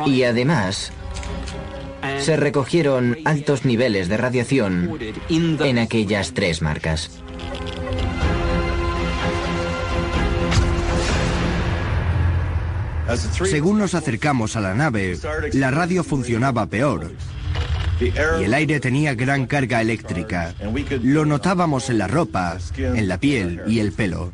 Y 0.04 0.22
además, 0.24 0.92
se 2.18 2.36
recogieron 2.36 3.16
altos 3.24 3.64
niveles 3.64 4.08
de 4.08 4.16
radiación 4.18 4.98
en 5.28 5.78
aquellas 5.78 6.34
tres 6.34 6.60
marcas. 6.60 7.10
Según 13.44 13.78
nos 13.78 13.94
acercamos 13.94 14.54
a 14.54 14.60
la 14.60 14.74
nave, 14.74 15.18
la 15.54 15.70
radio 15.70 16.04
funcionaba 16.04 16.66
peor 16.66 17.10
y 18.00 18.44
el 18.44 18.54
aire 18.54 18.80
tenía 18.80 19.14
gran 19.14 19.46
carga 19.46 19.80
eléctrica. 19.80 20.54
Lo 21.02 21.24
notábamos 21.24 21.90
en 21.90 21.98
la 21.98 22.08
ropa, 22.08 22.58
en 22.76 23.08
la 23.08 23.18
piel 23.18 23.62
y 23.66 23.80
el 23.80 23.92
pelo. 23.92 24.32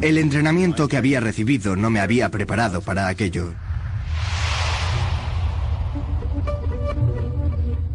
El 0.00 0.18
entrenamiento 0.18 0.88
que 0.88 0.96
había 0.96 1.20
recibido 1.20 1.76
no 1.76 1.90
me 1.90 2.00
había 2.00 2.30
preparado 2.30 2.80
para 2.80 3.08
aquello. 3.08 3.52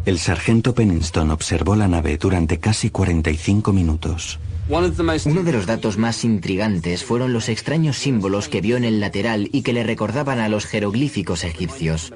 El 0.05 0.19
sargento 0.19 0.75
Pennington 0.75 1.31
observó 1.31 1.75
la 1.75 1.87
nave 1.87 2.17
durante 2.17 2.59
casi 2.59 2.91
45 2.91 3.73
minutos. 3.73 4.39
Uno 4.67 5.43
de 5.43 5.51
los 5.51 5.65
datos 5.65 5.97
más 5.97 6.23
intrigantes 6.23 7.03
fueron 7.03 7.33
los 7.33 7.49
extraños 7.49 7.97
símbolos 7.97 8.47
que 8.49 8.61
vio 8.61 8.77
en 8.77 8.83
el 8.83 8.99
lateral 8.99 9.49
y 9.51 9.61
que 9.61 9.73
le 9.73 9.83
recordaban 9.83 10.39
a 10.39 10.49
los 10.49 10.65
jeroglíficos 10.65 11.43
egipcios. 11.43 12.11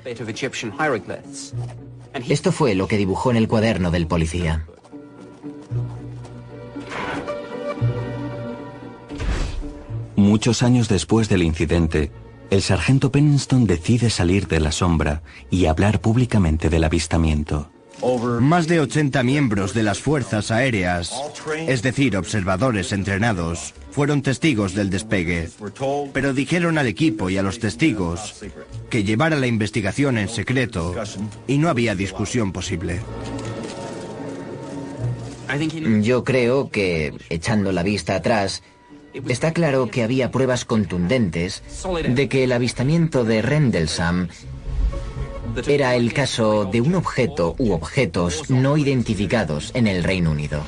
Esto 2.14 2.52
fue 2.52 2.76
lo 2.76 2.88
que 2.88 2.98
dibujó 2.98 3.32
en 3.32 3.38
el 3.38 3.48
cuaderno 3.48 3.92
del 3.92 4.08
policía. 4.08 4.66
Muchos 10.16 10.64
años 10.64 10.90
después 10.90 11.30
del 11.30 11.44
incidente, 11.44 12.12
el 12.50 12.62
sargento 12.62 13.12
Pennington 13.12 13.66
decide 13.66 14.10
salir 14.10 14.48
de 14.48 14.60
la 14.60 14.72
sombra 14.72 15.22
y 15.50 15.66
hablar 15.66 16.02
públicamente 16.02 16.70
del 16.70 16.84
avistamiento. 16.84 17.72
Más 18.40 18.68
de 18.68 18.80
80 18.80 19.24
miembros 19.24 19.74
de 19.74 19.84
las 19.84 20.00
fuerzas 20.00 20.52
aéreas, 20.52 21.14
es 21.68 21.82
decir, 21.82 22.16
observadores 22.16 22.92
entrenados, 22.94 23.74
fueron 23.92 24.22
testigos 24.22 24.74
del 24.74 24.90
despegue, 24.90 25.50
pero 26.14 26.34
dijeron 26.34 26.78
al 26.78 26.88
equipo 26.88 27.30
y 27.30 27.38
a 27.38 27.44
los 27.44 27.60
testigos 27.60 28.44
que 28.90 29.04
llevara 29.04 29.36
la 29.36 29.48
investigación 29.48 30.18
en 30.18 30.30
secreto 30.30 30.96
y 31.48 31.58
no 31.58 31.70
había 31.70 31.96
discusión 31.96 32.52
posible. 32.52 33.02
Yo 36.02 36.24
creo 36.24 36.70
que, 36.70 37.14
echando 37.30 37.72
la 37.72 37.84
vista 37.84 38.16
atrás, 38.16 38.62
está 39.28 39.52
claro 39.52 39.90
que 39.90 40.04
había 40.04 40.32
pruebas 40.32 40.66
contundentes 40.66 41.64
de 42.08 42.30
que 42.30 42.44
el 42.44 42.52
avistamiento 42.52 43.24
de 43.24 43.42
Rendlesham 43.42 44.30
era 45.68 45.96
el 45.96 46.14
caso 46.14 46.66
de 46.66 46.82
un 46.82 46.96
objeto 46.96 47.56
u 47.58 47.72
objetos 47.72 48.50
no 48.50 48.78
identificados 48.78 49.72
en 49.74 49.88
el 49.88 50.04
Reino 50.04 50.32
Unido. 50.32 50.62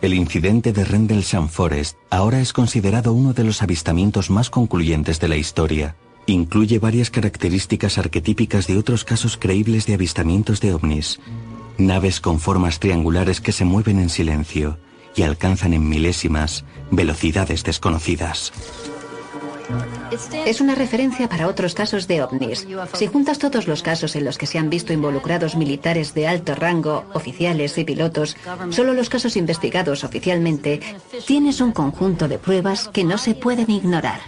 El 0.00 0.14
incidente 0.14 0.72
de 0.72 0.84
Rendlesham 0.84 1.48
Forest 1.48 1.98
ahora 2.08 2.40
es 2.40 2.52
considerado 2.52 3.12
uno 3.12 3.32
de 3.32 3.44
los 3.44 3.62
avistamientos 3.62 4.30
más 4.30 4.48
concluyentes 4.48 5.18
de 5.18 5.28
la 5.28 5.36
historia. 5.36 5.96
Incluye 6.26 6.78
varias 6.78 7.10
características 7.10 7.98
arquetípicas 7.98 8.66
de 8.66 8.78
otros 8.78 9.04
casos 9.04 9.36
creíbles 9.36 9.86
de 9.86 9.94
avistamientos 9.94 10.60
de 10.60 10.72
ovnis. 10.72 11.18
Naves 11.78 12.20
con 12.20 12.38
formas 12.38 12.78
triangulares 12.78 13.40
que 13.40 13.52
se 13.52 13.64
mueven 13.64 13.98
en 13.98 14.08
silencio 14.08 14.78
y 15.16 15.22
alcanzan 15.22 15.74
en 15.74 15.88
milésimas 15.88 16.64
velocidades 16.90 17.64
desconocidas. 17.64 18.52
Es 20.46 20.60
una 20.60 20.74
referencia 20.74 21.28
para 21.28 21.46
otros 21.46 21.74
casos 21.74 22.08
de 22.08 22.22
ovnis. 22.22 22.66
Si 22.94 23.06
juntas 23.06 23.38
todos 23.38 23.66
los 23.66 23.82
casos 23.82 24.16
en 24.16 24.24
los 24.24 24.38
que 24.38 24.46
se 24.46 24.58
han 24.58 24.70
visto 24.70 24.92
involucrados 24.92 25.56
militares 25.56 26.14
de 26.14 26.26
alto 26.26 26.54
rango, 26.54 27.04
oficiales 27.12 27.76
y 27.78 27.84
pilotos, 27.84 28.36
solo 28.70 28.94
los 28.94 29.08
casos 29.08 29.36
investigados 29.36 30.04
oficialmente, 30.04 30.80
tienes 31.26 31.60
un 31.60 31.72
conjunto 31.72 32.28
de 32.28 32.38
pruebas 32.38 32.88
que 32.88 33.04
no 33.04 33.18
se 33.18 33.34
pueden 33.34 33.70
ignorar. 33.70 34.20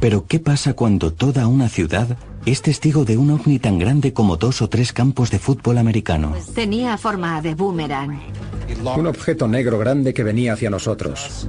Pero 0.00 0.26
¿qué 0.26 0.38
pasa 0.38 0.74
cuando 0.74 1.12
toda 1.12 1.46
una 1.46 1.68
ciudad 1.68 2.16
es 2.46 2.62
testigo 2.62 3.04
de 3.04 3.18
un 3.18 3.30
ovni 3.30 3.58
tan 3.58 3.78
grande 3.78 4.12
como 4.12 4.36
dos 4.36 4.62
o 4.62 4.68
tres 4.68 4.92
campos 4.92 5.30
de 5.30 5.38
fútbol 5.38 5.78
americano? 5.78 6.34
Tenía 6.54 6.96
forma 6.96 7.40
de 7.42 7.54
boomerang. 7.54 8.18
Un 8.96 9.06
objeto 9.06 9.48
negro 9.48 9.78
grande 9.78 10.14
que 10.14 10.22
venía 10.22 10.52
hacia 10.52 10.70
nosotros. 10.70 11.48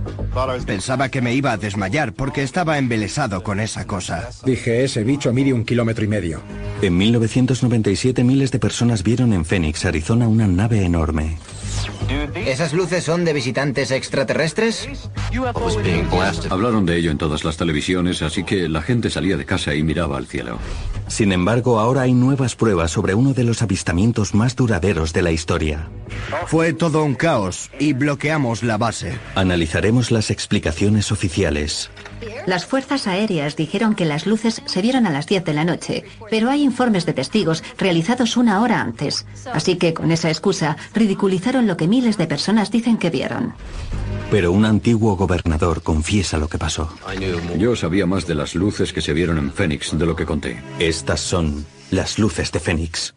Pensaba 0.66 1.10
que 1.10 1.22
me 1.22 1.34
iba 1.34 1.52
a 1.52 1.58
desmayar 1.58 2.14
porque 2.14 2.44
estaba 2.44 2.78
embelesado 2.78 3.44
con 3.44 3.60
esa 3.60 3.86
cosa. 3.86 4.30
Dije, 4.44 4.84
ese 4.84 5.04
bicho 5.04 5.32
mide 5.32 5.54
un 5.54 5.64
kilómetro 5.64 6.04
y 6.04 6.08
medio. 6.08 6.42
En 6.82 6.98
1997 6.98 8.24
miles 8.24 8.52
de 8.52 8.60
personas 8.60 9.04
vieron 9.04 9.34
en 9.34 9.46
Phoenix, 9.46 9.86
Arizona, 9.86 10.28
una 10.28 10.48
nave 10.48 10.84
enorme. 10.84 11.38
¿Esas 12.36 12.74
luces 12.74 13.04
son 13.04 13.26
de 13.26 13.34
visitantes 13.34 13.92
extraterrestres? 13.92 14.88
Hablaron 16.50 16.86
de 16.86 16.98
ello 16.98 17.12
en 17.12 17.18
todas 17.18 17.44
las 17.44 17.58
televisiones, 17.58 18.22
así 18.22 18.44
que 18.44 18.68
la 18.68 18.82
gente 18.82 19.10
salía 19.10 19.38
de 19.38 19.46
casa 19.46 19.74
y 19.76 19.84
miraba 19.84 20.18
al 20.18 20.28
cielo. 20.28 20.58
Sin 21.08 21.32
embargo, 21.32 21.80
ahora 21.80 22.02
hay 22.02 22.14
nuevas 22.14 22.56
pruebas 22.56 22.92
sobre 22.92 23.14
uno 23.14 23.34
de 23.34 23.44
los 23.44 23.62
avistamientos 23.62 24.34
más 24.34 24.56
duraderos 24.56 25.14
de 25.14 25.22
la 25.22 25.32
historia. 25.32 25.90
Fue 26.48 26.74
todo 26.74 27.04
un 27.04 27.16
caos 27.16 27.70
y 27.80 27.94
bloqueamos 27.94 28.64
la 28.64 28.78
base. 28.78 29.18
Analizaremos 29.36 30.12
las 30.12 30.32
explicaciones 30.32 31.12
oficiales. 31.12 31.90
Las 32.46 32.66
fuerzas 32.66 33.08
aéreas 33.08 33.56
dijeron 33.56 33.96
que 33.96 34.06
las 34.06 34.26
luces 34.26 34.62
se 34.66 34.82
vieron 34.82 35.06
a 35.06 35.12
las 35.12 35.28
10 35.28 35.44
de 35.46 35.54
la 35.54 35.66
noche, 35.66 36.04
pero 36.30 36.50
hay 36.50 36.64
informes 36.64 37.06
de 37.06 37.14
testigos 37.14 37.64
realizados 37.78 38.38
una 38.38 38.62
hora 38.62 38.82
antes. 38.82 39.26
Así 39.54 39.78
que 39.78 39.94
con 39.94 40.12
esa 40.12 40.30
excusa 40.30 40.78
ridiculizaron 40.94 41.68
lo 41.68 41.78
que 41.78 41.88
miles 41.88 42.18
de 42.18 42.28
personas 42.28 42.72
dicen 42.72 42.98
que 42.98 43.10
vieron. 43.10 43.54
Pero 44.30 44.52
un 44.52 44.66
antiguo 44.66 45.18
gobernador 45.18 45.84
confiesa 45.84 46.38
lo 46.38 46.48
que 46.48 46.58
pasó. 46.58 46.94
Yo 47.58 47.76
sabía 47.76 48.06
más 48.06 48.26
de 48.28 48.36
las 48.36 48.56
luces 48.56 48.94
que 48.94 49.02
se 49.02 49.14
vieron 49.14 49.38
en 49.38 49.52
Phoenix 49.52 49.98
de 49.98 50.06
lo 50.06 50.16
que 50.16 50.26
conté. 50.26 50.62
Estas 50.80 51.20
son 51.20 51.66
las 51.92 52.18
luces 52.18 52.52
de 52.52 52.60
Phoenix. 52.60 53.14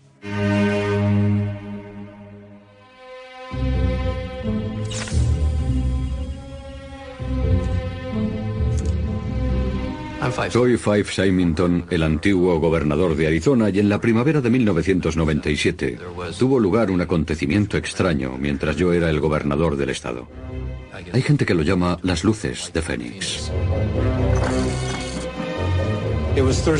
Soy 10.50 10.76
Five 10.76 11.04
Symington, 11.04 11.84
el 11.90 12.02
antiguo 12.02 12.58
gobernador 12.58 13.16
de 13.16 13.26
Arizona, 13.26 13.68
y 13.70 13.78
en 13.78 13.88
la 13.88 14.00
primavera 14.00 14.40
de 14.40 14.50
1997 14.50 15.98
tuvo 16.38 16.58
lugar 16.58 16.90
un 16.90 17.00
acontecimiento 17.00 17.76
extraño 17.76 18.36
mientras 18.38 18.76
yo 18.76 18.92
era 18.92 19.10
el 19.10 19.20
gobernador 19.20 19.76
del 19.76 19.90
estado. 19.90 20.28
Hay 21.12 21.22
gente 21.22 21.44
que 21.44 21.54
lo 21.54 21.62
llama 21.62 21.98
las 22.02 22.24
luces 22.24 22.70
de 22.72 22.82
Fénix. 22.82 23.50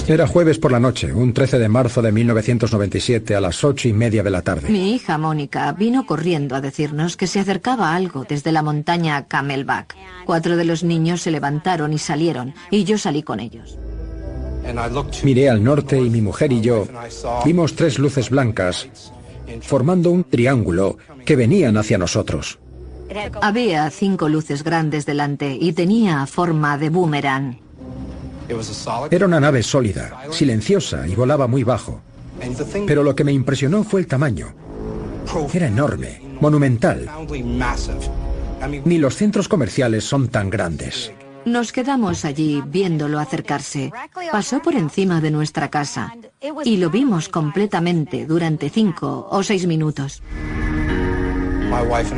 Era 0.09 0.27
jueves 0.27 0.59
por 0.59 0.73
la 0.73 0.81
noche, 0.81 1.13
un 1.13 1.33
13 1.33 1.61
de 1.61 1.69
marzo 1.69 2.03
de 2.03 2.11
1997 2.11 3.37
a 3.37 3.41
las 3.41 3.63
ocho 3.63 3.87
y 3.87 3.93
media 3.93 4.25
de 4.25 4.31
la 4.31 4.43
tarde. 4.43 4.69
Mi 4.69 4.95
hija 4.95 5.17
Mónica 5.17 5.71
vino 5.73 6.07
corriendo 6.07 6.57
a 6.57 6.61
decirnos 6.61 7.17
que 7.17 7.29
se 7.29 7.39
acercaba 7.39 7.95
algo 7.95 8.25
desde 8.29 8.51
la 8.51 8.63
montaña 8.63 9.27
Camelback. 9.27 9.97
Cuatro 10.25 10.57
de 10.57 10.65
los 10.65 10.83
niños 10.83 11.23
se 11.23 11.31
levantaron 11.31 11.93
y 11.93 11.99
salieron, 11.99 12.55
y 12.71 12.83
yo 12.85 12.99
salí 12.99 13.23
con 13.23 13.39
ellos. 13.39 13.79
Miré 15.23 15.51
al 15.51 15.63
norte 15.63 16.01
y 16.01 16.11
mi 16.11 16.21
mujer 16.21 16.53
y 16.53 16.61
yo 16.61 16.89
vimos 17.45 17.77
tres 17.77 17.99
luces 17.99 18.31
blancas 18.31 18.89
formando 19.61 20.11
un 20.11 20.25
triángulo 20.25 20.99
que 21.25 21.37
venían 21.37 21.77
hacia 21.77 21.99
nosotros. 21.99 22.59
Había 23.41 23.89
cinco 23.91 24.29
luces 24.29 24.65
grandes 24.65 25.07
delante 25.07 25.57
y 25.61 25.73
tenía 25.73 26.27
forma 26.27 26.79
de 26.79 26.89
boomerang. 26.89 27.64
Era 29.11 29.27
una 29.27 29.41
nave 29.41 29.63
sólida, 29.63 30.23
silenciosa 30.31 31.07
y 31.07 31.15
volaba 31.15 31.47
muy 31.47 31.65
bajo. 31.65 32.01
Pero 32.87 33.03
lo 33.03 33.15
que 33.15 33.25
me 33.25 33.33
impresionó 33.33 33.85
fue 33.85 34.01
el 34.01 34.07
tamaño. 34.07 34.55
Era 35.53 35.69
enorme, 35.69 36.21
monumental. 36.41 37.09
Ni 38.85 38.99
los 38.99 39.17
centros 39.17 39.49
comerciales 39.49 40.05
son 40.05 40.29
tan 40.29 40.51
grandes. 40.51 41.13
Nos 41.45 41.73
quedamos 41.73 42.25
allí 42.25 42.63
viéndolo 42.67 43.19
acercarse. 43.19 43.93
Pasó 44.33 44.63
por 44.63 44.75
encima 44.75 45.21
de 45.21 45.31
nuestra 45.31 45.69
casa 45.69 46.15
y 46.65 46.79
lo 46.79 46.89
vimos 46.89 47.29
completamente 47.29 48.25
durante 48.27 48.71
cinco 48.71 49.29
o 49.31 49.43
seis 49.43 49.67
minutos. 49.67 50.23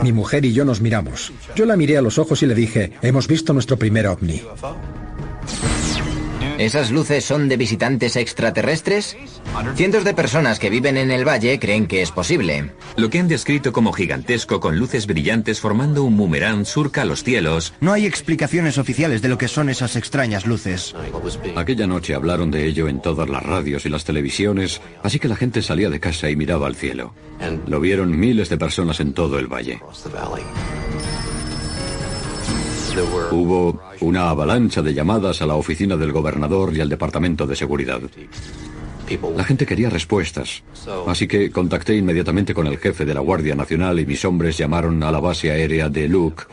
Mi 0.02 0.12
mujer 0.12 0.44
y 0.44 0.52
yo 0.52 0.64
nos 0.64 0.80
miramos. 0.80 1.32
Yo 1.56 1.66
la 1.66 1.76
miré 1.76 1.96
a 1.96 2.02
los 2.02 2.18
ojos 2.18 2.42
y 2.42 2.46
le 2.46 2.54
dije, 2.54 2.92
hemos 3.02 3.26
visto 3.26 3.52
nuestro 3.52 3.76
primer 3.78 4.06
ovni. 4.06 4.42
¿Esas 6.58 6.90
luces 6.90 7.24
son 7.24 7.48
de 7.48 7.58
visitantes 7.58 8.16
extraterrestres? 8.16 9.16
Cientos 9.74 10.04
de 10.04 10.14
personas 10.14 10.58
que 10.58 10.70
viven 10.70 10.96
en 10.96 11.10
el 11.10 11.26
valle 11.26 11.58
creen 11.58 11.86
que 11.86 12.00
es 12.00 12.10
posible. 12.10 12.72
Lo 12.96 13.10
que 13.10 13.18
han 13.18 13.28
descrito 13.28 13.72
como 13.72 13.92
gigantesco 13.92 14.58
con 14.58 14.78
luces 14.78 15.06
brillantes 15.06 15.60
formando 15.60 16.02
un 16.04 16.16
boomerang 16.16 16.64
surca 16.64 17.04
los 17.04 17.22
cielos. 17.24 17.74
No 17.80 17.92
hay 17.92 18.06
explicaciones 18.06 18.78
oficiales 18.78 19.20
de 19.20 19.28
lo 19.28 19.36
que 19.36 19.48
son 19.48 19.68
esas 19.68 19.96
extrañas 19.96 20.46
luces. 20.46 20.94
Aquella 21.56 21.86
noche 21.86 22.14
hablaron 22.14 22.50
de 22.50 22.66
ello 22.66 22.88
en 22.88 23.02
todas 23.02 23.28
las 23.28 23.42
radios 23.42 23.84
y 23.84 23.90
las 23.90 24.04
televisiones, 24.04 24.80
así 25.02 25.18
que 25.18 25.28
la 25.28 25.36
gente 25.36 25.60
salía 25.60 25.90
de 25.90 26.00
casa 26.00 26.30
y 26.30 26.36
miraba 26.36 26.66
al 26.66 26.76
cielo. 26.76 27.14
Lo 27.66 27.80
vieron 27.80 28.18
miles 28.18 28.48
de 28.48 28.56
personas 28.56 29.00
en 29.00 29.12
todo 29.12 29.38
el 29.38 29.46
valle. 29.46 29.80
Hubo 33.30 33.80
una 34.00 34.30
avalancha 34.30 34.82
de 34.82 34.94
llamadas 34.94 35.42
a 35.42 35.46
la 35.46 35.54
oficina 35.54 35.96
del 35.96 36.12
gobernador 36.12 36.74
y 36.76 36.80
al 36.80 36.88
departamento 36.88 37.46
de 37.46 37.56
seguridad. 37.56 38.00
La 39.36 39.44
gente 39.44 39.66
quería 39.66 39.88
respuestas, 39.88 40.62
así 41.06 41.28
que 41.28 41.50
contacté 41.50 41.96
inmediatamente 41.96 42.54
con 42.54 42.66
el 42.66 42.78
jefe 42.78 43.04
de 43.04 43.14
la 43.14 43.20
Guardia 43.20 43.54
Nacional 43.54 44.00
y 44.00 44.06
mis 44.06 44.24
hombres 44.24 44.58
llamaron 44.58 45.02
a 45.02 45.12
la 45.12 45.20
base 45.20 45.50
aérea 45.50 45.88
de 45.88 46.08
Luke 46.08 46.44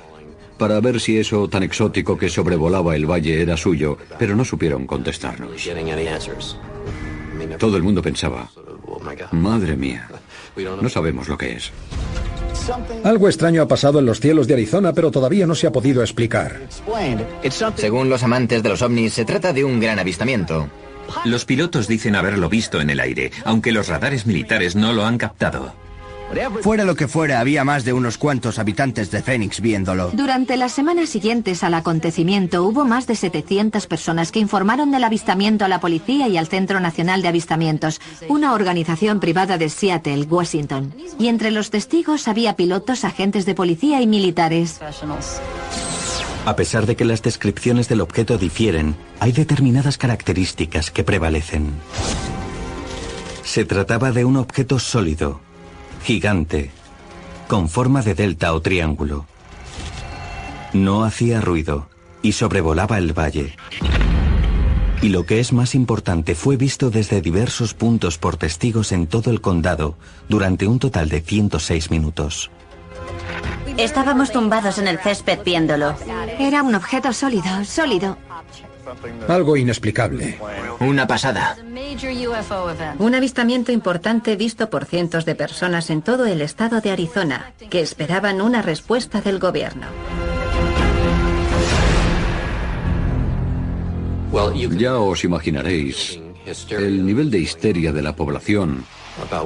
para 0.58 0.80
ver 0.80 1.00
si 1.00 1.18
eso 1.18 1.48
tan 1.50 1.64
exótico 1.64 2.18
que 2.18 2.30
sobrevolaba 2.30 2.96
el 2.96 3.10
valle 3.10 3.42
era 3.42 3.58
suyo, 3.58 3.98
pero 4.20 4.36
no 4.36 4.46
supieron 4.46 4.86
contestarnos. 4.86 5.50
Todo 7.58 7.78
el 7.78 7.84
mundo 7.84 8.02
pensaba, 8.02 8.50
madre 9.32 9.76
mía, 9.76 10.08
no 10.82 10.90
sabemos 10.90 11.28
lo 11.28 11.38
que 11.38 11.54
es. 11.54 11.72
Algo 13.04 13.28
extraño 13.28 13.62
ha 13.62 13.68
pasado 13.68 14.00
en 14.00 14.06
los 14.06 14.20
cielos 14.20 14.48
de 14.48 14.54
Arizona, 14.54 14.94
pero 14.94 15.12
todavía 15.12 15.46
no 15.46 15.56
se 15.56 15.68
ha 15.68 15.72
podido 15.72 16.02
explicar. 16.02 16.62
Según 17.76 18.10
los 18.10 18.24
amantes 18.24 18.64
de 18.64 18.70
los 18.70 18.82
ovnis, 18.82 19.14
se 19.14 19.26
trata 19.26 19.54
de 19.54 19.64
un 19.64 19.80
gran 19.80 20.00
avistamiento. 20.00 20.70
Los 21.26 21.46
pilotos 21.46 21.88
dicen 21.88 22.16
haberlo 22.16 22.50
visto 22.50 22.80
en 22.80 22.90
el 22.90 23.00
aire, 23.00 23.32
aunque 23.46 23.72
los 23.72 23.88
radares 23.88 24.26
militares 24.26 24.76
no 24.76 24.94
lo 24.94 25.06
han 25.06 25.18
captado. 25.18 25.74
Fuera 26.62 26.86
lo 26.86 26.96
que 26.96 27.08
fuera, 27.08 27.40
había 27.40 27.64
más 27.64 27.86
de 27.86 27.94
unos 27.94 28.18
cuantos 28.18 28.60
habitantes 28.60 29.12
de 29.12 29.22
Phoenix 29.22 29.62
viéndolo. 29.62 30.12
Durante 30.14 30.58
las 30.58 30.72
semanas 30.72 31.10
siguientes 31.10 31.64
al 31.64 31.74
acontecimiento 31.74 32.64
hubo 32.64 32.86
más 32.86 33.08
de 33.08 33.16
700 33.16 33.88
personas 33.88 34.32
que 34.32 34.40
informaron 34.40 34.92
del 34.92 35.04
avistamiento 35.04 35.66
a 35.66 35.68
la 35.68 35.80
policía 35.80 36.28
y 36.28 36.38
al 36.38 36.48
Centro 36.48 36.80
Nacional 36.80 37.22
de 37.22 37.28
Avistamientos, 37.28 38.02
una 38.28 38.54
organización 38.54 39.20
privada 39.20 39.58
de 39.58 39.70
Seattle, 39.70 40.26
Washington. 40.30 40.94
Y 41.20 41.28
entre 41.28 41.52
los 41.52 41.70
testigos 41.70 42.28
había 42.28 42.56
pilotos, 42.56 43.04
agentes 43.04 43.46
de 43.46 43.56
policía 43.56 44.02
y 44.02 44.08
militares. 44.08 44.80
A 46.46 46.56
pesar 46.56 46.86
de 46.86 46.96
que 46.96 47.06
las 47.06 47.22
descripciones 47.22 47.88
del 47.88 48.02
objeto 48.02 48.38
difieren, 48.38 48.96
hay 49.20 49.32
determinadas 49.32 49.98
características 49.98 50.92
que 50.92 51.04
prevalecen. 51.04 51.72
Se 53.44 53.66
trataba 53.66 54.12
de 54.12 54.26
un 54.26 54.38
objeto 54.38 54.80
sólido, 54.80 55.40
gigante, 56.04 56.72
con 57.48 57.70
forma 57.70 58.02
de 58.02 58.14
delta 58.14 58.54
o 58.54 58.62
triángulo. 58.62 59.26
No 60.74 61.04
hacía 61.04 61.40
ruido 61.42 61.88
y 62.22 62.34
sobrevolaba 62.34 62.98
el 62.98 63.18
valle. 63.18 63.56
Y 65.02 65.10
lo 65.10 65.26
que 65.26 65.40
es 65.40 65.52
más 65.52 65.76
importante, 65.76 66.34
fue 66.36 66.56
visto 66.56 66.90
desde 66.90 67.22
diversos 67.22 67.74
puntos 67.74 68.18
por 68.18 68.38
testigos 68.38 68.92
en 68.92 69.08
todo 69.08 69.32
el 69.32 69.42
condado 69.42 69.98
durante 70.30 70.66
un 70.68 70.80
total 70.80 71.10
de 71.10 71.22
106 71.22 71.92
minutos. 71.92 72.50
Estábamos 73.78 74.32
tumbados 74.32 74.78
en 74.78 74.88
el 74.88 75.00
césped 75.00 75.40
viéndolo. 75.44 75.96
Era 76.40 76.64
un 76.64 76.76
objeto 76.76 77.12
sólido, 77.12 77.66
sólido. 77.66 78.18
Algo 79.28 79.58
inexplicable. 79.58 80.38
Una 80.80 81.08
pasada. 81.08 81.58
Un 83.00 83.16
avistamiento 83.16 83.72
importante 83.72 84.36
visto 84.36 84.70
por 84.70 84.86
cientos 84.86 85.26
de 85.26 85.36
personas 85.36 85.90
en 85.90 86.02
todo 86.02 86.26
el 86.26 86.42
estado 86.42 86.82
de 86.82 86.92
Arizona, 86.92 87.54
que 87.70 87.82
esperaban 87.82 88.42
una 88.42 88.62
respuesta 88.62 89.22
del 89.22 89.40
gobierno. 89.40 89.88
Ya 94.78 94.98
os 94.98 95.24
imaginaréis 95.24 96.20
el 96.70 97.06
nivel 97.06 97.30
de 97.30 97.40
histeria 97.40 97.94
de 97.94 98.02
la 98.02 98.16
población 98.16 98.86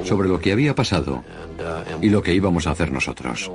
sobre 0.04 0.28
lo 0.28 0.40
que 0.40 0.52
había 0.52 0.74
pasado 0.74 1.24
y 2.00 2.10
lo 2.10 2.22
que 2.22 2.34
íbamos 2.34 2.66
a 2.66 2.70
hacer 2.70 2.92
nosotros. 2.92 3.50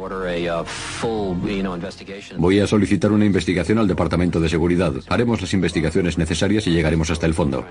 Voy 2.37 2.59
a 2.59 2.67
solicitar 2.67 3.11
una 3.11 3.25
investigación 3.25 3.79
al 3.79 3.87
Departamento 3.87 4.39
de 4.39 4.49
Seguridad. 4.49 4.93
Haremos 5.09 5.41
las 5.41 5.53
investigaciones 5.53 6.17
necesarias 6.17 6.67
y 6.67 6.71
llegaremos 6.71 7.09
hasta 7.09 7.25
el 7.25 7.33
fondo. 7.33 7.65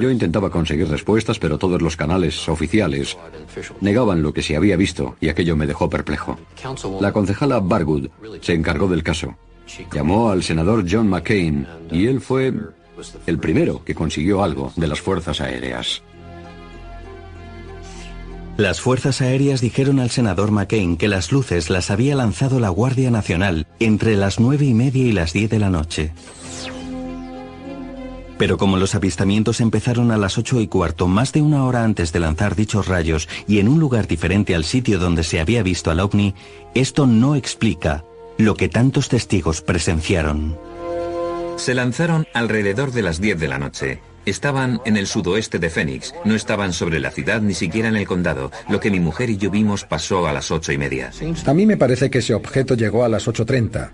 Yo 0.00 0.10
intentaba 0.10 0.50
conseguir 0.50 0.88
respuestas, 0.88 1.38
pero 1.38 1.58
todos 1.58 1.80
los 1.82 1.96
canales 1.96 2.48
oficiales 2.48 3.16
negaban 3.80 4.22
lo 4.22 4.32
que 4.32 4.42
se 4.42 4.56
había 4.56 4.76
visto 4.76 5.16
y 5.20 5.28
aquello 5.28 5.56
me 5.56 5.66
dejó 5.66 5.88
perplejo. 5.88 6.38
La 7.00 7.12
concejala 7.12 7.60
Barwood 7.60 8.08
se 8.40 8.54
encargó 8.54 8.88
del 8.88 9.02
caso. 9.02 9.36
Llamó 9.92 10.30
al 10.30 10.42
senador 10.42 10.84
John 10.88 11.08
McCain 11.08 11.66
y 11.90 12.06
él 12.06 12.20
fue 12.20 12.52
el 13.26 13.38
primero 13.38 13.84
que 13.84 13.94
consiguió 13.94 14.42
algo 14.42 14.72
de 14.76 14.86
las 14.86 15.00
fuerzas 15.00 15.40
aéreas. 15.40 16.02
Las 18.56 18.80
fuerzas 18.80 19.20
aéreas 19.20 19.60
dijeron 19.60 20.00
al 20.00 20.08
senador 20.08 20.50
McCain 20.50 20.96
que 20.96 21.08
las 21.08 21.30
luces 21.30 21.68
las 21.68 21.90
había 21.90 22.16
lanzado 22.16 22.58
la 22.58 22.70
Guardia 22.70 23.10
Nacional 23.10 23.66
entre 23.80 24.16
las 24.16 24.40
nueve 24.40 24.64
y 24.64 24.72
media 24.72 25.04
y 25.04 25.12
las 25.12 25.34
diez 25.34 25.50
de 25.50 25.58
la 25.58 25.68
noche. 25.68 26.12
Pero 28.38 28.56
como 28.56 28.78
los 28.78 28.94
avistamientos 28.94 29.60
empezaron 29.60 30.10
a 30.10 30.16
las 30.16 30.38
ocho 30.38 30.60
y 30.60 30.68
cuarto, 30.68 31.06
más 31.06 31.34
de 31.34 31.42
una 31.42 31.64
hora 31.64 31.84
antes 31.84 32.12
de 32.12 32.20
lanzar 32.20 32.56
dichos 32.56 32.88
rayos 32.88 33.28
y 33.46 33.58
en 33.58 33.68
un 33.68 33.78
lugar 33.78 34.06
diferente 34.06 34.54
al 34.54 34.64
sitio 34.64 34.98
donde 34.98 35.22
se 35.22 35.38
había 35.38 35.62
visto 35.62 35.90
al 35.90 36.00
ovni, 36.00 36.34
esto 36.74 37.06
no 37.06 37.34
explica 37.34 38.04
lo 38.38 38.54
que 38.54 38.70
tantos 38.70 39.10
testigos 39.10 39.60
presenciaron. 39.60 40.58
Se 41.56 41.74
lanzaron 41.74 42.26
alrededor 42.32 42.92
de 42.92 43.02
las 43.02 43.20
10 43.20 43.38
de 43.38 43.48
la 43.48 43.58
noche. 43.58 44.00
Estaban 44.26 44.80
en 44.84 44.96
el 44.96 45.06
sudoeste 45.06 45.58
de 45.58 45.70
Phoenix, 45.70 46.14
no 46.24 46.34
estaban 46.34 46.72
sobre 46.72 47.00
la 47.00 47.10
ciudad 47.10 47.40
ni 47.40 47.54
siquiera 47.54 47.88
en 47.88 47.96
el 47.96 48.06
condado. 48.06 48.50
Lo 48.68 48.80
que 48.80 48.90
mi 48.90 49.00
mujer 49.00 49.30
y 49.30 49.36
yo 49.36 49.50
vimos 49.50 49.84
pasó 49.84 50.26
a 50.26 50.32
las 50.32 50.50
ocho 50.50 50.72
y 50.72 50.78
media. 50.78 51.12
A 51.46 51.54
mí 51.54 51.64
me 51.64 51.76
parece 51.76 52.10
que 52.10 52.18
ese 52.18 52.34
objeto 52.34 52.74
llegó 52.74 53.04
a 53.04 53.08
las 53.08 53.26
8.30. 53.28 53.90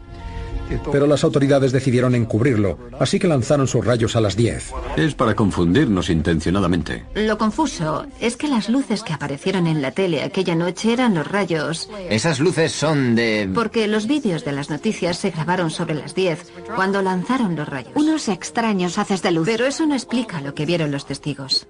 Pero 0.90 1.06
las 1.06 1.24
autoridades 1.24 1.72
decidieron 1.72 2.14
encubrirlo, 2.14 2.78
así 2.98 3.18
que 3.18 3.28
lanzaron 3.28 3.66
sus 3.66 3.84
rayos 3.84 4.16
a 4.16 4.20
las 4.20 4.36
10. 4.36 4.72
Es 4.96 5.14
para 5.14 5.34
confundirnos 5.34 6.10
intencionadamente. 6.10 7.04
Lo 7.14 7.38
confuso 7.38 8.06
es 8.20 8.36
que 8.36 8.48
las 8.48 8.68
luces 8.68 9.02
que 9.02 9.12
aparecieron 9.12 9.66
en 9.66 9.82
la 9.82 9.92
tele 9.92 10.22
aquella 10.22 10.54
noche 10.54 10.92
eran 10.92 11.14
los 11.14 11.26
rayos. 11.26 11.88
Esas 12.08 12.40
luces 12.40 12.72
son 12.72 13.14
de... 13.14 13.50
Porque 13.54 13.86
los 13.86 14.06
vídeos 14.06 14.44
de 14.44 14.52
las 14.52 14.70
noticias 14.70 15.18
se 15.18 15.30
grabaron 15.30 15.70
sobre 15.70 15.94
las 15.94 16.14
10, 16.14 16.52
cuando 16.74 17.02
lanzaron 17.02 17.56
los 17.56 17.68
rayos. 17.68 17.92
Unos 17.94 18.28
extraños 18.28 18.98
haces 18.98 19.22
de 19.22 19.32
luz. 19.32 19.46
Pero 19.46 19.66
eso 19.66 19.86
no 19.86 19.94
explica 19.94 20.40
lo 20.40 20.54
que 20.54 20.66
vieron 20.66 20.90
los 20.90 21.06
testigos. 21.06 21.66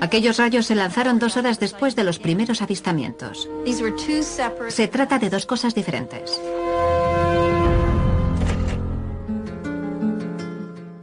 Aquellos 0.00 0.36
rayos 0.36 0.66
se 0.66 0.74
lanzaron 0.74 1.18
dos 1.18 1.36
horas 1.36 1.58
después 1.58 1.96
de 1.96 2.04
los 2.04 2.18
primeros 2.18 2.62
avistamientos. 2.62 3.48
Se 4.68 4.88
trata 4.88 5.18
de 5.18 5.30
dos 5.30 5.46
cosas 5.46 5.74
diferentes. 5.74 6.40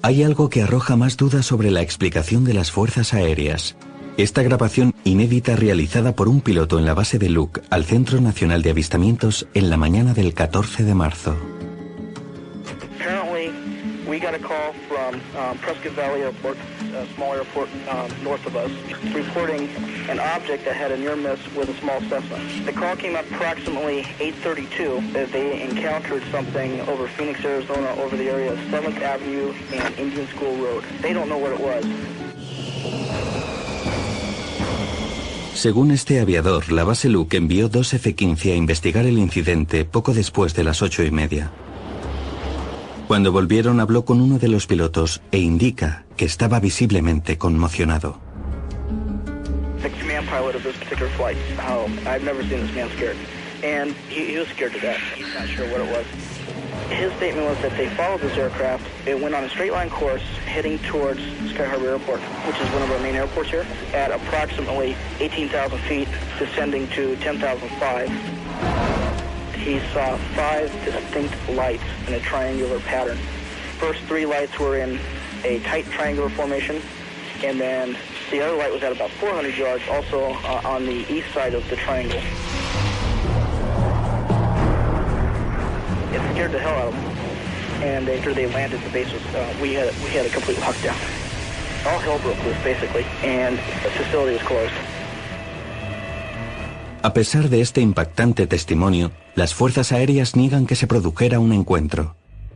Hay 0.06 0.22
algo 0.22 0.50
que 0.50 0.62
arroja 0.62 0.98
más 0.98 1.16
dudas 1.16 1.46
sobre 1.46 1.72
la 1.72 1.82
explicación 1.82 2.44
de 2.44 2.54
las 2.54 2.72
fuerzas 2.72 3.14
aéreas. 3.14 3.78
Esta 4.18 4.44
grabación 4.44 4.94
inédita 5.06 5.56
realizada 5.56 6.14
por 6.14 6.28
un 6.28 6.42
piloto 6.42 6.78
en 6.78 6.84
la 6.84 6.94
base 6.94 7.20
de 7.20 7.30
Luke 7.30 7.62
al 7.70 7.86
Centro 7.86 8.20
Nacional 8.20 8.64
de 8.64 8.72
Avistamientos 8.72 9.48
en 9.54 9.70
la 9.70 9.78
mañana 9.78 10.14
del 10.14 10.34
14 10.34 10.84
de 10.84 10.94
marzo. 10.94 11.38
From 15.04 15.20
um, 15.36 15.58
Prescott 15.58 15.92
Valley 16.00 16.22
Airport, 16.22 16.58
a 16.96 17.06
small 17.16 17.34
airport 17.34 17.68
um, 17.90 18.10
north 18.24 18.46
of 18.46 18.56
us, 18.56 18.72
reporting 19.14 19.68
an 20.08 20.18
object 20.18 20.64
that 20.64 20.78
had 20.78 20.94
a 20.94 20.98
near 20.98 21.18
miss 21.18 21.42
with 21.56 21.68
a 21.68 21.74
small 21.82 22.00
Cessna. 22.08 22.40
The 22.64 22.72
call 22.72 22.96
came 22.96 23.18
up 23.18 23.26
approximately 23.32 24.04
8:32 24.20 25.12
that 25.12 25.30
they 25.34 25.62
encountered 25.62 26.24
something 26.32 26.80
over 26.88 27.10
Phoenix, 27.10 27.44
Arizona, 27.44 27.94
over 28.02 28.16
the 28.16 28.30
area 28.30 28.54
of 28.54 28.60
7th 28.72 29.02
Avenue 29.02 29.54
and 29.74 29.94
Indian 30.00 30.26
School 30.28 30.56
Road. 30.56 30.86
They 31.02 31.12
don't 31.12 31.28
know 31.28 31.38
what 31.38 31.52
it 31.52 31.60
was. 31.60 31.84
Según 35.54 35.92
este 35.92 36.22
aviador, 36.22 36.72
la 36.72 36.86
base 36.86 37.10
Luke 37.10 37.36
envió 37.36 37.68
dos 37.68 37.94
F-15 37.94 38.54
a 38.54 38.56
investigar 38.56 39.06
el 39.06 39.18
incidente 39.18 39.84
poco 39.84 40.14
después 40.14 40.54
de 40.56 40.64
las 40.64 40.82
ocho 40.82 41.04
y 41.04 41.12
media. 41.12 41.52
Cuando 43.08 43.32
volvieron 43.32 43.80
habló 43.80 44.06
con 44.06 44.22
uno 44.22 44.40
de 44.40 44.48
los 44.48 44.66
pilotos 44.66 45.22
e 45.32 45.40
indica 45.40 46.06
que 46.16 46.26
estaba 46.26 46.60
visiblemente 46.60 47.38
conmocionado. 47.38 48.20
Was. 55.92 56.06
His 56.90 57.12
statement 57.14 57.48
was 57.48 57.58
that 57.62 57.76
they 57.78 57.88
followed 57.90 58.22
this 58.22 58.38
aircraft. 58.38 58.84
It 59.08 59.20
went 59.20 59.36
on 59.36 59.44
a 59.44 59.50
straight 59.50 59.72
line 59.72 59.90
course 59.90 60.24
heading 60.46 60.80
towards 60.80 61.20
Sky 61.54 61.66
Harbor 61.66 61.90
Airport, 61.90 62.20
which 62.48 62.60
is 62.60 62.70
one 62.72 62.82
of 62.82 62.92
our 62.92 63.00
main 63.00 63.16
airports 63.16 63.50
here, 63.50 63.66
at 63.94 64.12
approximately 64.12 64.96
18,000 65.20 65.80
feet, 65.80 66.08
descending 66.40 66.88
to 66.90 67.16
10,005. 67.18 69.03
He 69.64 69.80
saw 69.94 70.18
five 70.36 70.70
distinct 70.84 71.34
lights 71.52 71.86
in 72.06 72.16
a 72.16 72.20
triangular 72.20 72.82
pattern. 72.82 73.18
First 73.80 74.02
three 74.02 74.26
lights 74.26 74.60
were 74.60 74.76
in 74.76 75.00
a 75.46 75.60
tight 75.60 75.86
triangular 75.86 76.30
formation, 76.30 76.82
and 77.46 77.62
then 77.62 77.96
the 78.30 78.42
other 78.42 78.58
light 78.58 78.74
was 78.74 78.84
at 78.84 78.92
about 78.92 79.10
400 79.12 79.56
yards, 79.56 79.82
also 79.88 80.34
uh, 80.34 80.62
on 80.66 80.86
the 80.86 81.10
east 81.10 81.34
side 81.34 81.54
of 81.54 81.66
the 81.70 81.78
triangle. 81.78 82.18
It 86.12 86.34
scared 86.34 86.52
the 86.52 86.60
hell 86.60 86.76
out 86.76 86.88
of 86.90 86.94
them, 86.94 87.84
and 87.84 88.10
after 88.10 88.34
they 88.34 88.48
landed, 88.48 88.82
the 88.82 88.90
base 88.90 89.14
was 89.14 89.26
uh, 89.28 89.56
we 89.62 89.76
had 89.76 89.94
we 90.04 90.10
had 90.10 90.26
a 90.26 90.30
complete 90.30 90.58
lockdown. 90.58 91.00
All 91.88 92.00
hell 92.00 92.20
broke 92.20 92.44
loose 92.44 92.62
basically, 92.64 93.06
and 93.24 93.58
the 93.58 93.92
facility 93.92 94.34
was 94.34 94.42
closed. 94.42 94.74
A 97.04 97.12
pesar 97.12 97.50
de 97.50 97.60
este 97.60 97.82
impactante 97.82 98.48
testimonio, 98.48 99.12
las 99.36 99.54
fuerzas 99.54 99.92
aéreas 99.92 100.38
niegan 100.38 100.66
que 100.66 100.78
se 100.78 100.88
produjera 100.88 101.38
un 101.38 101.52
encuentro. 101.52 102.16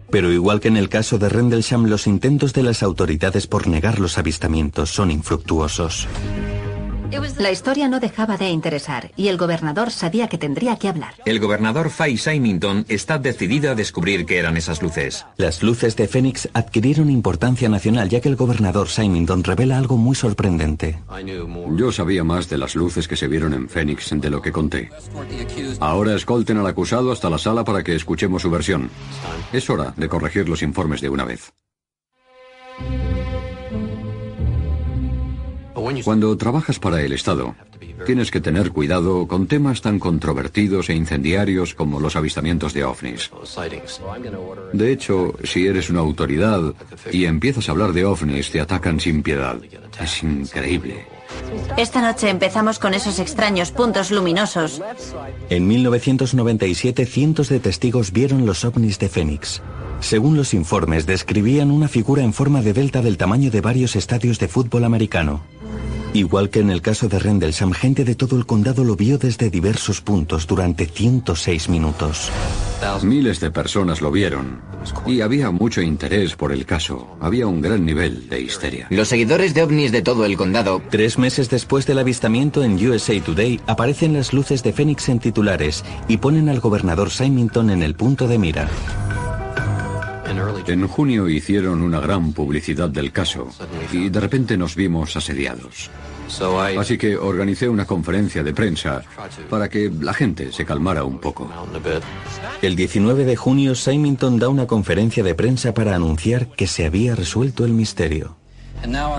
Pero 0.10 0.32
igual 0.32 0.62
que 0.62 0.70
en 0.70 0.78
el 0.78 0.88
caso 0.88 1.18
de 1.18 1.28
Rendlesham, 1.28 1.88
los 1.88 2.08
intentos 2.08 2.54
de 2.54 2.64
las 2.64 2.82
autoridades 2.82 3.46
por 3.46 3.68
negar 3.68 4.00
los 4.00 4.18
avistamientos 4.18 4.90
son 4.90 5.12
infructuosos. 5.12 6.08
La 7.40 7.52
historia 7.52 7.88
no 7.88 8.00
dejaba 8.00 8.36
de 8.36 8.50
interesar 8.50 9.12
y 9.16 9.28
el 9.30 9.38
gobernador 9.38 9.92
sabía 9.92 10.28
que 10.28 10.38
tendría 10.38 10.76
que 10.76 10.90
hablar. 10.90 11.14
El 11.26 11.40
gobernador 11.40 11.90
Fay 11.90 12.18
Symington 12.18 12.86
está 12.90 13.20
decidido 13.20 13.72
a 13.72 13.76
descubrir 13.76 14.26
qué 14.26 14.40
eran 14.40 14.58
esas 14.58 14.82
luces. 14.82 15.26
Las 15.38 15.64
luces 15.64 15.96
de 15.96 16.08
Phoenix 16.08 16.50
adquirieron 16.54 17.10
importancia 17.10 17.70
nacional 17.70 18.10
ya 18.10 18.20
que 18.20 18.30
el 18.30 18.36
gobernador 18.36 18.90
Symington 18.90 19.44
revela 19.44 19.78
algo 19.78 19.98
muy 19.98 20.16
sorprendente. 20.16 21.00
Yo 21.76 21.92
sabía 21.92 22.24
más 22.24 22.50
de 22.50 22.58
las 22.58 22.76
luces 22.76 23.08
que 23.08 23.16
se 23.16 23.28
vieron 23.28 23.54
en 23.54 23.70
Phoenix 23.70 24.10
de 24.14 24.30
lo 24.30 24.42
que 24.42 24.52
conté. 24.52 24.90
Ahora 25.80 26.16
escolten 26.16 26.58
al 26.58 26.68
acusado 26.68 27.12
hasta 27.12 27.30
la 27.30 27.38
sala 27.38 27.64
para 27.64 27.84
que 27.84 27.96
escuchemos 27.96 28.42
su 28.42 28.50
versión. 28.50 28.90
Es 29.54 29.70
hora 29.70 29.94
de 29.96 30.10
corregir 30.10 30.50
los 30.50 30.62
informes 30.62 31.02
de 31.02 31.10
una 31.10 31.24
vez. 31.24 31.54
Cuando 36.04 36.36
trabajas 36.38 36.80
para 36.80 37.02
el 37.02 37.14
Estado, 37.14 37.56
tienes 38.06 38.32
que 38.32 38.42
tener 38.42 38.72
cuidado 38.72 39.28
con 39.28 39.48
temas 39.48 39.82
tan 39.82 40.00
controvertidos 40.00 40.90
e 40.90 40.96
incendiarios 40.96 41.74
como 41.74 42.00
los 42.00 42.16
avistamientos 42.16 42.74
de 42.74 42.84
ovnis. 42.84 43.32
De 44.74 44.92
hecho, 44.92 45.34
si 45.44 45.68
eres 45.68 45.90
una 45.90 46.00
autoridad 46.00 46.74
y 47.12 47.26
empiezas 47.26 47.70
a 47.70 47.72
hablar 47.72 47.94
de 47.94 48.06
ovnis, 48.06 48.52
te 48.52 48.60
atacan 48.60 49.00
sin 49.00 49.24
piedad. 49.24 49.58
Es 50.02 50.24
increíble. 50.24 51.06
Esta 51.78 52.02
noche 52.02 52.30
empezamos 52.30 52.80
con 52.80 52.94
esos 52.94 53.20
extraños 53.20 53.72
puntos 53.72 54.12
luminosos. 54.12 54.82
En 55.50 55.68
1997, 55.68 57.06
cientos 57.06 57.50
de 57.50 57.60
testigos 57.60 58.12
vieron 58.12 58.46
los 58.46 58.64
ovnis 58.66 59.00
de 59.00 59.10
Phoenix. 59.10 59.62
Según 60.00 60.38
los 60.38 60.54
informes, 60.54 61.06
describían 61.06 61.72
una 61.72 61.88
figura 61.88 62.24
en 62.24 62.34
forma 62.34 62.62
de 62.62 62.74
delta 62.74 63.02
del 63.02 63.18
tamaño 63.18 63.50
de 63.52 63.62
varios 63.62 63.96
estadios 63.96 64.40
de 64.40 64.48
fútbol 64.48 64.84
americano. 64.84 65.42
Igual 66.14 66.50
que 66.50 66.60
en 66.60 66.70
el 66.70 66.82
caso 66.82 67.08
de 67.08 67.20
Rendlesham, 67.20 67.72
gente 67.72 68.04
de 68.04 68.16
todo 68.16 68.38
el 68.38 68.46
condado 68.46 68.84
lo 68.84 68.96
vio 68.96 69.18
desde 69.18 69.50
diversos 69.50 70.02
puntos 70.02 70.48
durante 70.48 70.86
106 70.86 71.70
minutos. 71.70 72.32
Miles 73.04 73.40
de 73.40 73.52
personas 73.52 74.02
lo 74.02 74.12
vieron 74.12 74.62
y 75.06 75.22
había 75.22 75.52
mucho 75.52 75.82
interés 75.82 76.36
por 76.36 76.52
el 76.52 76.66
caso. 76.66 77.18
Había 77.20 77.48
un 77.48 77.62
gran 77.62 77.86
nivel 77.86 78.30
de 78.30 78.42
histeria. 78.42 78.88
Los 78.90 79.10
seguidores 79.10 79.54
de 79.54 79.64
ovnis 79.64 79.92
de 79.92 80.02
todo 80.02 80.26
el 80.26 80.38
condado. 80.38 80.82
Tres 80.90 81.18
meses 81.18 81.50
después 81.50 81.86
del 81.86 82.00
avistamiento 82.00 82.64
en 82.64 82.76
USA 82.88 83.20
Today 83.22 83.60
aparecen 83.68 84.14
las 84.14 84.34
luces 84.34 84.64
de 84.64 84.74
Phoenix 84.74 85.10
en 85.10 85.20
titulares 85.20 85.84
y 86.08 86.18
ponen 86.18 86.50
al 86.50 86.60
gobernador 86.60 87.10
Symington 87.10 87.70
en 87.70 87.84
el 87.84 87.96
punto 87.96 88.28
de 88.28 88.38
mira. 88.38 88.70
En 90.68 90.88
junio 90.88 91.30
hicieron 91.30 91.82
una 91.82 92.00
gran 92.00 92.34
publicidad 92.34 92.90
del 92.90 93.12
caso 93.12 93.50
y 93.92 94.10
de 94.10 94.20
repente 94.20 94.58
nos 94.58 94.76
vimos 94.76 95.16
asediados. 95.16 95.90
Así 96.78 96.98
que 96.98 97.18
organicé 97.18 97.70
una 97.70 97.86
conferencia 97.86 98.44
de 98.44 98.54
prensa 98.54 99.04
para 99.50 99.70
que 99.70 99.90
la 99.90 100.14
gente 100.14 100.52
se 100.52 100.66
calmara 100.66 101.04
un 101.04 101.20
poco. 101.20 101.50
El 102.62 102.76
19 102.76 103.26
de 103.26 103.36
junio, 103.36 103.76
Symington 103.76 104.40
da 104.40 104.50
una 104.50 104.68
conferencia 104.68 105.24
de 105.24 105.36
prensa 105.36 105.74
para 105.74 105.96
anunciar 105.96 106.48
que 106.48 106.68
se 106.68 106.86
había 106.86 107.16
resuelto 107.16 107.66
el 107.66 107.72
misterio. 107.72 108.36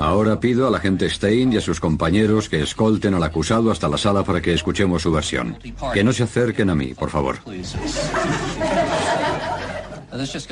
Ahora 0.00 0.38
pido 0.38 0.66
a 0.68 0.70
la 0.70 0.78
gente 0.78 1.10
Stein 1.10 1.52
y 1.52 1.56
a 1.56 1.60
sus 1.60 1.80
compañeros 1.80 2.48
que 2.48 2.62
escolten 2.62 3.14
al 3.14 3.22
acusado 3.22 3.70
hasta 3.70 3.88
la 3.88 3.98
sala 3.98 4.22
para 4.22 4.40
que 4.40 4.52
escuchemos 4.52 5.02
su 5.02 5.10
versión. 5.10 5.58
Que 5.92 6.04
no 6.04 6.12
se 6.12 6.22
acerquen 6.22 6.70
a 6.70 6.74
mí, 6.74 6.94
por 6.94 7.10
favor. 7.10 7.38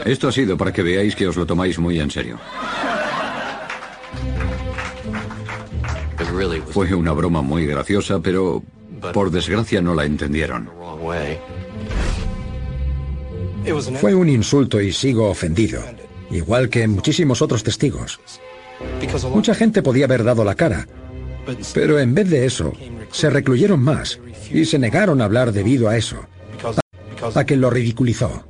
Esto 0.04 0.28
ha 0.28 0.32
sido 0.32 0.56
para 0.56 0.72
que 0.72 0.82
veáis 0.82 1.14
que 1.14 1.26
os 1.26 1.36
lo 1.36 1.46
tomáis 1.46 1.78
muy 1.78 2.00
en 2.00 2.10
serio. 2.10 2.38
Fue 6.70 6.94
una 6.94 7.12
broma 7.12 7.42
muy 7.42 7.66
graciosa, 7.66 8.20
pero 8.20 8.62
por 9.12 9.30
desgracia 9.30 9.80
no 9.80 9.94
la 9.94 10.04
entendieron. 10.04 10.68
Fue 14.00 14.14
un 14.14 14.28
insulto 14.28 14.80
y 14.80 14.92
sigo 14.92 15.28
ofendido, 15.28 15.82
igual 16.30 16.68
que 16.68 16.86
muchísimos 16.86 17.42
otros 17.42 17.62
testigos. 17.62 18.20
Mucha 19.32 19.54
gente 19.54 19.82
podía 19.82 20.04
haber 20.04 20.24
dado 20.24 20.44
la 20.44 20.54
cara, 20.54 20.86
pero 21.74 21.98
en 21.98 22.14
vez 22.14 22.28
de 22.28 22.46
eso, 22.46 22.72
se 23.10 23.30
recluyeron 23.30 23.80
más 23.80 24.20
y 24.50 24.64
se 24.64 24.78
negaron 24.78 25.20
a 25.20 25.24
hablar 25.24 25.52
debido 25.52 25.88
a 25.88 25.96
eso, 25.96 26.26
a 27.34 27.44
que 27.44 27.56
lo 27.56 27.70
ridiculizó. 27.70 28.44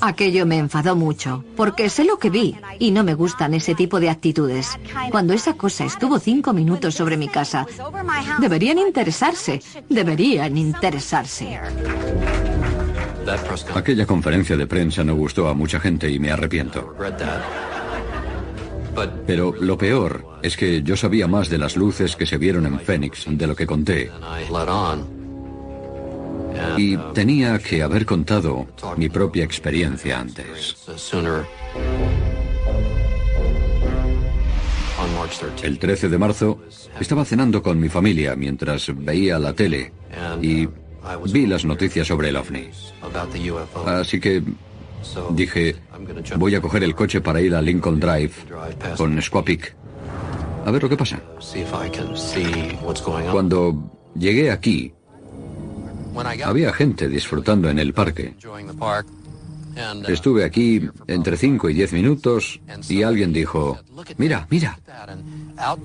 Aquello 0.00 0.46
me 0.46 0.58
enfadó 0.58 0.96
mucho, 0.96 1.44
porque 1.56 1.88
sé 1.88 2.04
lo 2.04 2.18
que 2.18 2.30
vi 2.30 2.56
y 2.78 2.90
no 2.90 3.04
me 3.04 3.14
gustan 3.14 3.54
ese 3.54 3.74
tipo 3.74 4.00
de 4.00 4.10
actitudes. 4.10 4.78
Cuando 5.10 5.32
esa 5.32 5.54
cosa 5.54 5.84
estuvo 5.84 6.18
cinco 6.18 6.52
minutos 6.52 6.94
sobre 6.94 7.16
mi 7.16 7.28
casa, 7.28 7.66
deberían 8.38 8.78
interesarse, 8.78 9.60
deberían 9.88 10.56
interesarse. 10.56 11.60
Aquella 13.74 14.06
conferencia 14.06 14.56
de 14.56 14.66
prensa 14.66 15.02
no 15.02 15.14
gustó 15.14 15.48
a 15.48 15.54
mucha 15.54 15.80
gente 15.80 16.10
y 16.10 16.18
me 16.18 16.30
arrepiento. 16.30 16.94
Pero 19.26 19.54
lo 19.60 19.76
peor 19.76 20.38
es 20.42 20.56
que 20.56 20.82
yo 20.82 20.96
sabía 20.96 21.26
más 21.26 21.48
de 21.48 21.58
las 21.58 21.76
luces 21.76 22.16
que 22.16 22.26
se 22.26 22.38
vieron 22.38 22.66
en 22.66 22.78
Phoenix 22.78 23.24
de 23.28 23.46
lo 23.46 23.56
que 23.56 23.66
conté. 23.66 24.10
Y 26.76 26.96
tenía 27.12 27.58
que 27.58 27.82
haber 27.82 28.04
contado 28.04 28.66
mi 28.96 29.08
propia 29.08 29.44
experiencia 29.44 30.20
antes. 30.20 30.76
El 35.62 35.78
13 35.78 36.08
de 36.08 36.18
marzo 36.18 36.60
estaba 37.00 37.24
cenando 37.24 37.62
con 37.62 37.78
mi 37.80 37.88
familia 37.88 38.36
mientras 38.36 38.92
veía 38.94 39.38
la 39.38 39.52
tele 39.52 39.92
y 40.40 40.68
vi 41.32 41.46
las 41.46 41.64
noticias 41.64 42.06
sobre 42.06 42.28
el 42.28 42.36
ovni. 42.36 42.68
Así 43.86 44.20
que 44.20 44.42
dije, 45.30 45.76
voy 46.36 46.54
a 46.54 46.60
coger 46.60 46.84
el 46.84 46.94
coche 46.94 47.20
para 47.20 47.40
ir 47.40 47.54
a 47.54 47.62
Lincoln 47.62 48.00
Drive 48.00 48.32
con 48.96 49.20
Squapic. 49.20 49.74
A 50.64 50.70
ver 50.70 50.82
lo 50.82 50.88
que 50.88 50.96
pasa. 50.96 51.20
Cuando 53.30 53.90
llegué 54.14 54.50
aquí, 54.50 54.92
había 56.44 56.72
gente 56.72 57.08
disfrutando 57.08 57.68
en 57.68 57.78
el 57.78 57.92
parque. 57.92 58.34
Estuve 60.06 60.44
aquí 60.44 60.88
entre 61.06 61.36
5 61.36 61.68
y 61.70 61.74
10 61.74 61.92
minutos 61.94 62.60
y 62.88 63.02
alguien 63.02 63.32
dijo, 63.32 63.78
mira, 64.16 64.46
mira. 64.50 64.78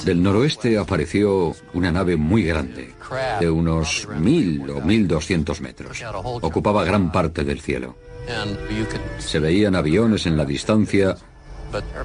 Del 0.06 0.22
noroeste 0.22 0.78
apareció 0.78 1.56
una 1.74 1.92
nave 1.92 2.16
muy 2.16 2.44
grande, 2.44 2.94
de 3.40 3.50
unos 3.50 4.08
1000 4.08 4.70
o 4.70 4.82
1200 4.82 5.62
metros. 5.62 6.04
Ocupaba 6.42 6.84
gran 6.84 7.12
parte 7.12 7.44
del 7.44 7.62
cielo. 7.62 7.96
Se 9.18 9.40
veían 9.40 9.76
aviones 9.76 10.26
en 10.26 10.38
la 10.38 10.46
distancia, 10.46 11.16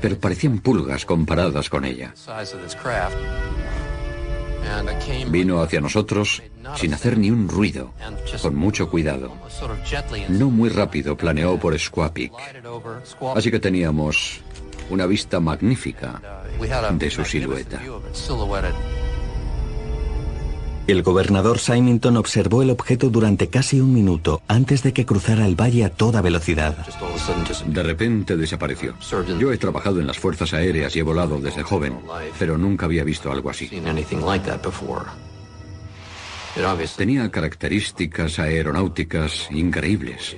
pero 0.01 0.19
parecían 0.19 0.59
pulgas 0.59 1.05
comparadas 1.05 1.69
con 1.69 1.85
ella. 1.85 2.15
Vino 5.29 5.61
hacia 5.61 5.81
nosotros 5.81 6.43
sin 6.77 6.95
hacer 6.95 7.19
ni 7.19 7.31
un 7.31 7.49
ruido, 7.49 7.93
con 8.43 8.55
mucho 8.55 8.89
cuidado. 8.89 9.33
No 10.29 10.51
muy 10.51 10.71
rápido 10.71 11.17
planeó 11.17 11.59
por 11.59 11.79
Squapic, 11.79 12.33
así 13.35 13.51
que 13.51 13.61
teníamos 13.61 14.41
una 14.91 15.07
vista 15.07 15.41
magnífica 15.41 16.21
de 16.99 17.11
su 17.11 17.25
silueta. 17.25 17.81
El 20.87 21.03
gobernador 21.03 21.59
Symington 21.59 22.19
observó 22.19 22.63
el 22.63 22.69
objeto 22.69 23.09
durante 23.09 23.49
casi 23.49 23.81
un 23.81 23.95
minuto 23.95 24.43
antes 24.49 24.83
de 24.83 24.93
que 24.93 25.07
cruzara 25.07 25.47
el 25.47 25.59
valle 25.59 25.83
a 25.83 25.89
toda 25.89 26.21
velocidad. 26.21 26.77
De 27.67 27.83
repente 27.83 28.37
desapareció. 28.37 28.95
Yo 29.39 29.51
he 29.51 29.57
trabajado 29.57 30.01
en 30.01 30.07
las 30.07 30.19
fuerzas 30.19 30.53
aéreas 30.53 30.95
y 30.95 30.99
he 30.99 31.03
volado 31.03 31.41
desde 31.41 31.63
joven, 31.63 31.99
pero 32.39 32.59
nunca 32.59 32.85
había 32.85 33.03
visto 33.03 33.33
algo 33.33 33.49
así. 33.49 33.71
Tenía 36.97 37.31
características 37.31 38.39
aeronáuticas 38.39 39.49
increíbles. 39.51 40.37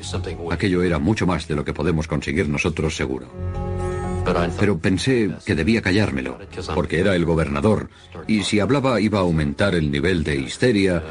Aquello 0.53 0.83
era 0.83 1.01
mucho 1.01 1.27
más 1.27 1.49
de 1.49 1.57
lo 1.57 1.65
que 1.65 1.75
podemos 1.75 2.07
conseguir 2.07 2.49
nosotros 2.49 2.97
seguro. 2.97 3.27
Pero 4.59 4.79
pensé 4.79 5.31
que 5.45 5.55
debía 5.55 5.83
callármelo, 5.83 6.39
porque 6.75 7.01
era 7.01 7.15
el 7.15 7.25
gobernador, 7.25 7.89
y 8.27 8.43
si 8.43 8.61
hablaba 8.61 9.01
iba 9.01 9.19
a 9.19 9.23
aumentar 9.23 9.75
el 9.75 9.91
nivel 9.91 10.25
de 10.25 10.37
histeria, 10.37 11.03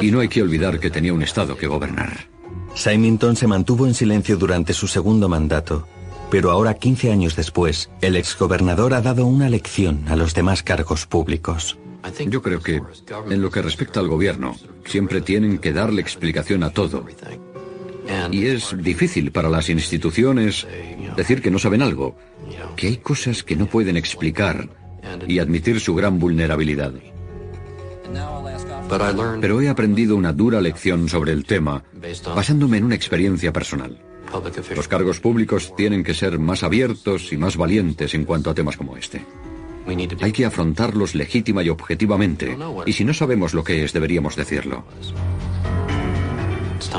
y 0.00 0.10
no 0.10 0.20
hay 0.20 0.28
que 0.28 0.42
olvidar 0.42 0.78
que 0.78 0.90
tenía 0.90 1.12
un 1.12 1.22
estado 1.22 1.56
que 1.56 1.66
gobernar. 1.66 2.28
Symington 2.74 3.36
se 3.36 3.46
mantuvo 3.46 3.86
en 3.86 3.94
silencio 3.94 4.36
durante 4.36 4.72
su 4.72 4.86
segundo 4.86 5.28
mandato, 5.28 5.86
pero 6.30 6.50
ahora 6.50 6.74
15 6.74 7.10
años 7.10 7.34
después, 7.34 7.90
el 8.00 8.14
exgobernador 8.14 8.94
ha 8.94 9.02
dado 9.02 9.26
una 9.26 9.48
lección 9.48 10.04
a 10.08 10.16
los 10.16 10.34
demás 10.34 10.62
cargos 10.62 11.06
públicos. 11.06 11.76
Yo 12.26 12.40
creo 12.40 12.60
que, 12.60 12.80
en 13.28 13.42
lo 13.42 13.50
que 13.50 13.62
respecta 13.62 14.00
al 14.00 14.08
gobierno, 14.08 14.56
siempre 14.86 15.20
tienen 15.20 15.58
que 15.58 15.72
darle 15.72 16.00
explicación 16.00 16.62
a 16.62 16.70
todo. 16.70 17.04
Y 18.30 18.46
es 18.46 18.74
difícil 18.82 19.32
para 19.32 19.48
las 19.48 19.68
instituciones 19.68 20.66
decir 21.16 21.42
que 21.42 21.50
no 21.50 21.58
saben 21.58 21.82
algo, 21.82 22.16
que 22.76 22.88
hay 22.88 22.96
cosas 22.98 23.42
que 23.42 23.56
no 23.56 23.66
pueden 23.66 23.96
explicar 23.96 24.68
y 25.26 25.38
admitir 25.38 25.80
su 25.80 25.94
gran 25.94 26.18
vulnerabilidad. 26.18 26.92
Pero 29.40 29.60
he 29.60 29.68
aprendido 29.68 30.16
una 30.16 30.32
dura 30.32 30.60
lección 30.60 31.08
sobre 31.08 31.32
el 31.32 31.44
tema 31.44 31.82
basándome 32.34 32.78
en 32.78 32.84
una 32.84 32.94
experiencia 32.96 33.52
personal. 33.52 33.98
Los 34.74 34.88
cargos 34.88 35.20
públicos 35.20 35.74
tienen 35.76 36.04
que 36.04 36.14
ser 36.14 36.38
más 36.38 36.62
abiertos 36.62 37.32
y 37.32 37.36
más 37.36 37.56
valientes 37.56 38.14
en 38.14 38.24
cuanto 38.24 38.50
a 38.50 38.54
temas 38.54 38.76
como 38.76 38.96
este. 38.96 39.24
Hay 40.20 40.32
que 40.32 40.44
afrontarlos 40.44 41.14
legítima 41.14 41.62
y 41.62 41.68
objetivamente, 41.68 42.56
y 42.86 42.92
si 42.92 43.04
no 43.04 43.14
sabemos 43.14 43.54
lo 43.54 43.64
que 43.64 43.84
es, 43.84 43.92
deberíamos 43.92 44.36
decirlo. 44.36 44.84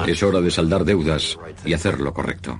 Es 0.07 0.23
hora 0.23 0.41
de 0.41 0.51
saldar 0.51 0.85
deudas 0.85 1.37
y 1.65 1.73
hacer 1.73 1.99
lo 1.99 2.13
correcto. 2.13 2.59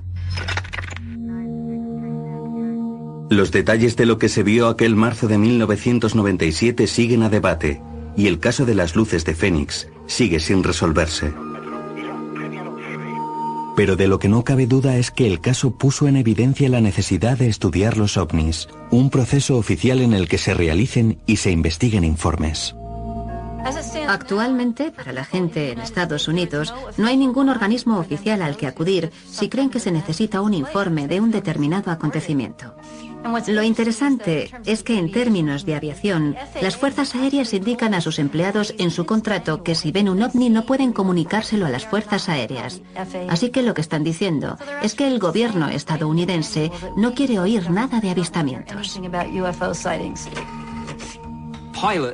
Los 3.30 3.52
detalles 3.52 3.96
de 3.96 4.06
lo 4.06 4.18
que 4.18 4.28
se 4.28 4.44
vio 4.44 4.68
aquel 4.68 4.96
marzo 4.96 5.28
de 5.28 5.38
1997 5.38 6.86
siguen 6.86 7.24
a 7.24 7.30
debate, 7.30 7.82
y 8.18 8.28
el 8.28 8.40
caso 8.40 8.66
de 8.66 8.76
las 8.76 8.96
luces 8.96 9.24
de 9.24 9.36
Fénix 9.36 9.88
sigue 10.06 10.42
sin 10.42 10.64
resolverse. 10.64 11.34
Pero 13.78 13.96
de 13.96 14.08
lo 14.08 14.20
que 14.20 14.28
no 14.28 14.44
cabe 14.44 14.68
duda 14.68 14.98
es 14.98 15.12
que 15.12 15.28
el 15.28 15.40
caso 15.40 15.72
puso 15.78 16.10
en 16.10 16.18
evidencia 16.18 16.68
la 16.68 16.82
necesidad 16.82 17.38
de 17.38 17.48
estudiar 17.48 17.98
los 17.98 18.18
ovnis, 18.18 18.68
un 18.92 19.10
proceso 19.10 19.58
oficial 19.58 20.02
en 20.02 20.14
el 20.14 20.28
que 20.28 20.38
se 20.38 20.54
realicen 20.54 21.20
y 21.26 21.38
se 21.38 21.52
investiguen 21.52 22.04
informes. 22.04 22.76
Actualmente, 24.08 24.92
para 24.92 25.14
la 25.14 25.24
gente 25.24 25.72
en 25.72 25.80
Estados 25.80 26.28
Unidos, 26.28 26.74
no 26.98 27.08
hay 27.08 27.18
ningún 27.18 27.50
organismo 27.50 28.00
oficial 28.00 28.42
al 28.42 28.58
que 28.58 28.68
acudir 28.68 29.12
si 29.30 29.50
creen 29.50 29.70
que 29.70 29.80
se 29.80 29.92
necesita 29.92 30.42
un 30.42 30.54
informe 30.54 31.08
de 31.08 31.22
un 31.22 31.32
determinado 31.32 31.92
acontecimiento. 31.92 32.76
Lo 33.48 33.64
interesante 33.64 34.52
es 34.66 34.84
que 34.84 34.98
en 34.98 35.12
términos 35.12 35.66
de 35.66 35.76
aviación, 35.76 36.36
las 36.62 36.76
fuerzas 36.76 37.14
aéreas 37.16 37.54
indican 37.54 37.94
a 37.94 38.02
sus 38.02 38.20
empleados 38.20 38.74
en 38.80 38.90
su 38.90 39.06
contrato 39.06 39.64
que 39.64 39.76
si 39.76 39.92
ven 39.92 40.10
un 40.10 40.24
ovni 40.24 40.50
no 40.50 40.66
pueden 40.66 40.92
comunicárselo 40.92 41.66
a 41.66 41.70
las 41.70 41.86
fuerzas 41.86 42.30
aéreas. 42.30 42.82
Así 43.30 43.50
que 43.50 43.62
lo 43.62 43.74
que 43.74 43.82
están 43.82 44.04
diciendo 44.04 44.58
es 44.82 44.96
que 44.96 45.08
el 45.08 45.20
gobierno 45.20 45.70
estadounidense 45.70 46.72
no 46.98 47.14
quiere 47.14 47.40
oír 47.40 47.70
nada 47.70 48.00
de 48.00 48.10
avistamientos. 48.10 49.00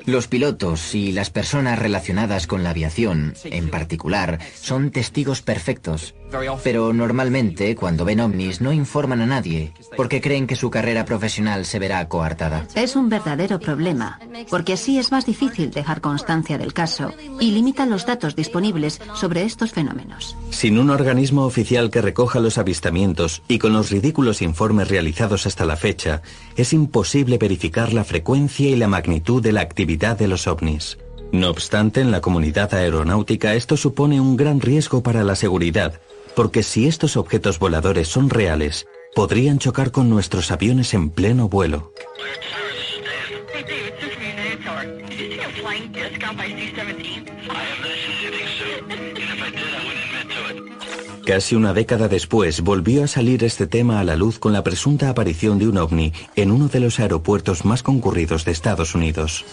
Los 0.06 0.27
pilotos 0.27 0.95
y 0.95 1.12
las 1.12 1.30
personas 1.30 1.77
relacionadas 1.77 2.47
con 2.47 2.63
la 2.63 2.69
aviación, 2.69 3.34
en 3.43 3.69
particular, 3.69 4.39
son 4.56 4.91
testigos 4.91 5.41
perfectos. 5.41 6.15
Pero 6.63 6.94
normalmente, 6.94 7.76
cuando 7.76 8.06
ven 8.06 8.20
ovnis, 8.20 8.62
no 8.62 8.74
informan 8.74 9.22
a 9.22 9.26
nadie, 9.26 9.72
porque 9.96 10.22
creen 10.22 10.48
que 10.48 10.56
su 10.56 10.70
carrera 10.70 11.06
profesional 11.06 11.66
se 11.66 11.80
verá 11.80 12.08
coartada. 12.08 12.68
Es 12.76 12.96
un 12.96 13.10
verdadero 13.10 13.60
problema, 13.60 14.20
porque 14.50 14.74
así 14.74 14.98
es 14.98 15.12
más 15.12 15.26
difícil 15.26 15.72
dejar 15.72 16.02
constancia 16.02 16.58
del 16.58 16.74
caso 16.74 17.13
y 17.40 17.52
limita 17.52 17.86
los 17.86 18.06
datos 18.06 18.36
disponibles 18.36 19.00
sobre 19.16 19.44
estos 19.44 19.72
fenómenos. 19.72 20.38
Sin 20.50 20.78
un 20.78 20.90
organismo 20.90 21.46
oficial 21.46 21.90
que 21.90 22.02
recoja 22.02 22.40
los 22.40 22.58
avistamientos 22.58 23.42
y 23.48 23.60
con 23.60 23.74
los 23.74 23.90
ridículos 23.90 24.42
informes 24.42 24.90
realizados 24.90 25.46
hasta 25.48 25.66
la 25.66 25.78
fecha, 25.78 26.22
es 26.56 26.74
imposible 26.74 27.38
verificar 27.38 27.94
la 27.94 28.04
frecuencia 28.04 28.70
y 28.70 28.76
la 28.76 28.88
magnitud 28.88 29.42
de 29.42 29.54
la 29.54 29.62
actividad 29.62 30.18
de 30.18 30.28
los 30.28 30.48
ovnis. 30.48 30.98
No 31.32 31.50
obstante, 31.50 32.00
en 32.00 32.12
la 32.12 32.22
comunidad 32.22 32.74
aeronáutica 32.74 33.54
esto 33.54 33.76
supone 33.76 34.22
un 34.22 34.38
gran 34.38 34.62
riesgo 34.62 35.04
para 35.04 35.24
la 35.24 35.36
seguridad, 35.36 36.00
porque 36.38 36.62
si 36.62 36.88
estos 36.88 37.17
objetos 37.17 37.58
voladores 37.58 38.10
son 38.10 38.30
reales, 38.30 38.86
podrían 39.15 39.58
chocar 39.58 39.89
con 39.89 40.08
nuestros 40.08 40.52
aviones 40.52 40.93
en 40.93 41.10
pleno 41.10 41.50
vuelo. 41.50 41.91
Casi 51.26 51.56
una 51.56 51.73
década 51.73 52.08
después 52.08 52.62
volvió 52.62 53.04
a 53.04 53.08
salir 53.08 53.43
este 53.43 53.65
tema 53.65 54.00
a 54.00 54.04
la 54.04 54.15
luz 54.15 54.38
con 54.38 54.54
la 54.54 54.63
presunta 54.63 55.10
aparición 55.10 55.58
de 55.58 55.67
un 55.67 55.80
ovni 55.80 56.13
en 56.36 56.52
uno 56.52 56.67
de 56.67 56.82
los 56.82 57.00
aeropuertos 57.00 57.65
más 57.65 57.82
concurridos 57.82 58.45
de 58.45 58.52
Estados 58.52 58.93
Unidos. 58.93 59.43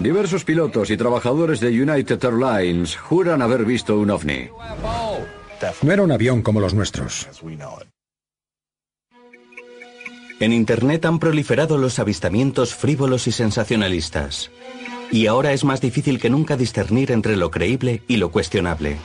Diversos 0.00 0.44
pilotos 0.44 0.90
y 0.90 0.98
trabajadores 0.98 1.60
de 1.60 1.68
United 1.68 2.22
Airlines 2.22 2.94
juran 2.94 3.40
haber 3.40 3.64
visto 3.64 3.98
un 3.98 4.10
ovni. 4.10 4.50
No 5.82 5.92
era 5.92 6.02
un 6.02 6.12
avión 6.12 6.42
como 6.42 6.60
los 6.60 6.74
nuestros. 6.74 7.28
En 10.40 10.52
Internet 10.52 11.04
han 11.04 11.18
proliferado 11.18 11.78
los 11.78 11.98
avistamientos 11.98 12.74
frívolos 12.74 13.26
y 13.28 13.32
sensacionalistas. 13.32 14.50
Y 15.10 15.26
ahora 15.26 15.52
es 15.52 15.64
más 15.64 15.80
difícil 15.80 16.18
que 16.18 16.30
nunca 16.30 16.56
discernir 16.56 17.12
entre 17.12 17.36
lo 17.36 17.50
creíble 17.50 18.02
y 18.08 18.16
lo 18.16 18.30
cuestionable. 18.30 18.96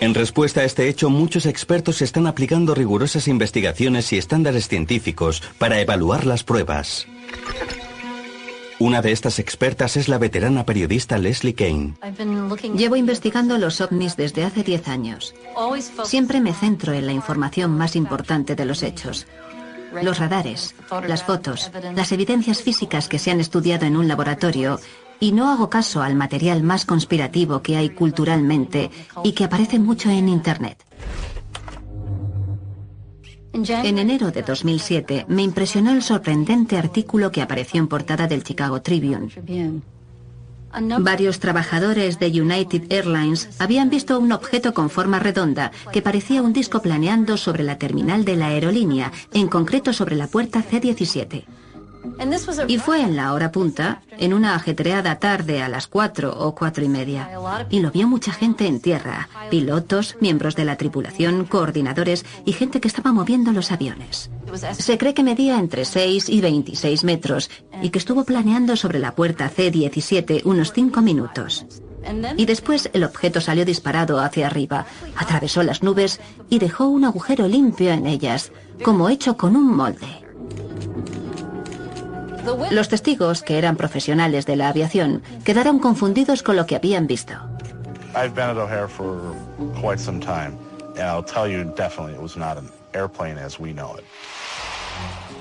En 0.00 0.14
respuesta 0.14 0.62
a 0.62 0.64
este 0.64 0.88
hecho, 0.88 1.10
muchos 1.10 1.44
expertos 1.44 2.00
están 2.00 2.26
aplicando 2.26 2.74
rigurosas 2.74 3.28
investigaciones 3.28 4.10
y 4.14 4.18
estándares 4.18 4.66
científicos 4.68 5.42
para 5.58 5.80
evaluar 5.80 6.24
las 6.24 6.42
pruebas. 6.42 7.06
Una 8.80 9.02
de 9.02 9.12
estas 9.12 9.38
expertas 9.38 9.98
es 9.98 10.08
la 10.08 10.16
veterana 10.16 10.64
periodista 10.64 11.18
Leslie 11.18 11.54
Kane. 11.54 11.96
Llevo 12.74 12.96
investigando 12.96 13.58
los 13.58 13.82
ovnis 13.82 14.16
desde 14.16 14.42
hace 14.42 14.62
10 14.62 14.88
años. 14.88 15.34
Siempre 16.04 16.40
me 16.40 16.54
centro 16.54 16.94
en 16.94 17.04
la 17.04 17.12
información 17.12 17.76
más 17.76 17.94
importante 17.94 18.56
de 18.56 18.64
los 18.64 18.82
hechos. 18.82 19.26
Los 20.02 20.18
radares, 20.18 20.74
las 21.06 21.24
fotos, 21.24 21.70
las 21.94 22.10
evidencias 22.12 22.62
físicas 22.62 23.06
que 23.06 23.18
se 23.18 23.30
han 23.30 23.40
estudiado 23.40 23.84
en 23.84 23.98
un 23.98 24.08
laboratorio 24.08 24.80
y 25.20 25.32
no 25.32 25.50
hago 25.50 25.68
caso 25.68 26.00
al 26.00 26.14
material 26.14 26.62
más 26.62 26.86
conspirativo 26.86 27.60
que 27.60 27.76
hay 27.76 27.90
culturalmente 27.90 28.90
y 29.22 29.32
que 29.32 29.44
aparece 29.44 29.78
mucho 29.78 30.08
en 30.08 30.30
Internet. 30.30 30.82
En 33.52 33.98
enero 33.98 34.30
de 34.30 34.42
2007 34.42 35.26
me 35.28 35.42
impresionó 35.42 35.90
el 35.90 36.02
sorprendente 36.02 36.76
artículo 36.76 37.32
que 37.32 37.42
apareció 37.42 37.80
en 37.80 37.88
portada 37.88 38.28
del 38.28 38.44
Chicago 38.44 38.80
Tribune. 38.80 39.28
Varios 41.00 41.40
trabajadores 41.40 42.20
de 42.20 42.28
United 42.40 42.92
Airlines 42.92 43.50
habían 43.58 43.90
visto 43.90 44.20
un 44.20 44.30
objeto 44.30 44.72
con 44.72 44.88
forma 44.88 45.18
redonda 45.18 45.72
que 45.92 46.00
parecía 46.00 46.42
un 46.42 46.52
disco 46.52 46.80
planeando 46.80 47.36
sobre 47.36 47.64
la 47.64 47.76
terminal 47.76 48.24
de 48.24 48.36
la 48.36 48.46
aerolínea, 48.46 49.10
en 49.32 49.48
concreto 49.48 49.92
sobre 49.92 50.14
la 50.14 50.28
puerta 50.28 50.62
C-17. 50.62 51.44
Y 52.68 52.78
fue 52.78 53.02
en 53.02 53.16
la 53.16 53.32
hora 53.32 53.50
punta, 53.50 54.02
en 54.18 54.32
una 54.34 54.54
ajetreada 54.54 55.18
tarde 55.18 55.62
a 55.62 55.68
las 55.68 55.86
cuatro 55.86 56.32
o 56.38 56.54
cuatro 56.54 56.84
y 56.84 56.88
media. 56.88 57.30
Y 57.70 57.80
lo 57.80 57.90
vio 57.90 58.06
mucha 58.06 58.32
gente 58.32 58.66
en 58.66 58.80
tierra, 58.80 59.28
pilotos, 59.50 60.16
miembros 60.20 60.56
de 60.56 60.64
la 60.64 60.76
tripulación, 60.76 61.44
coordinadores 61.44 62.24
y 62.44 62.52
gente 62.52 62.80
que 62.80 62.88
estaba 62.88 63.12
moviendo 63.12 63.52
los 63.52 63.72
aviones. 63.72 64.30
Se 64.72 64.98
cree 64.98 65.14
que 65.14 65.22
medía 65.22 65.58
entre 65.58 65.84
6 65.84 66.28
y 66.28 66.40
26 66.40 67.04
metros 67.04 67.50
y 67.82 67.90
que 67.90 67.98
estuvo 67.98 68.24
planeando 68.24 68.76
sobre 68.76 68.98
la 68.98 69.14
puerta 69.14 69.48
C-17 69.48 70.42
unos 70.44 70.72
cinco 70.72 71.00
minutos. 71.02 71.66
Y 72.36 72.46
después 72.46 72.90
el 72.92 73.04
objeto 73.04 73.40
salió 73.40 73.64
disparado 73.64 74.20
hacia 74.20 74.46
arriba, 74.46 74.86
atravesó 75.16 75.62
las 75.62 75.82
nubes 75.82 76.20
y 76.48 76.58
dejó 76.58 76.88
un 76.88 77.04
agujero 77.04 77.46
limpio 77.46 77.90
en 77.90 78.06
ellas, 78.06 78.52
como 78.82 79.08
hecho 79.08 79.36
con 79.36 79.54
un 79.54 79.76
molde. 79.76 80.20
Los 82.70 82.88
testigos, 82.88 83.42
que 83.42 83.58
eran 83.58 83.76
profesionales 83.76 84.46
de 84.46 84.56
la 84.56 84.68
aviación, 84.68 85.22
quedaron 85.44 85.78
confundidos 85.78 86.42
con 86.42 86.56
lo 86.56 86.66
que 86.66 86.76
habían 86.76 87.06
visto. 87.06 87.34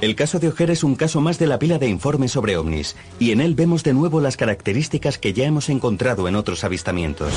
El 0.02 0.16
caso 0.16 0.40
de 0.40 0.48
O'Hare 0.48 0.74
es 0.74 0.84
un 0.84 0.96
caso 0.96 1.20
más 1.20 1.40
de 1.40 1.48
la 1.48 1.60
pila 1.60 1.78
de 1.78 1.88
informes 1.88 2.32
sobre 2.32 2.56
ovnis, 2.56 2.96
y 3.20 3.32
en 3.32 3.42
él 3.42 3.56
vemos 3.56 3.84
de 3.84 3.94
nuevo 3.94 4.22
las 4.22 4.38
características 4.38 5.18
que 5.18 5.34
ya 5.34 5.46
hemos 5.46 5.70
encontrado 5.70 6.28
en 6.28 6.36
otros 6.36 6.64
avistamientos. 6.64 7.34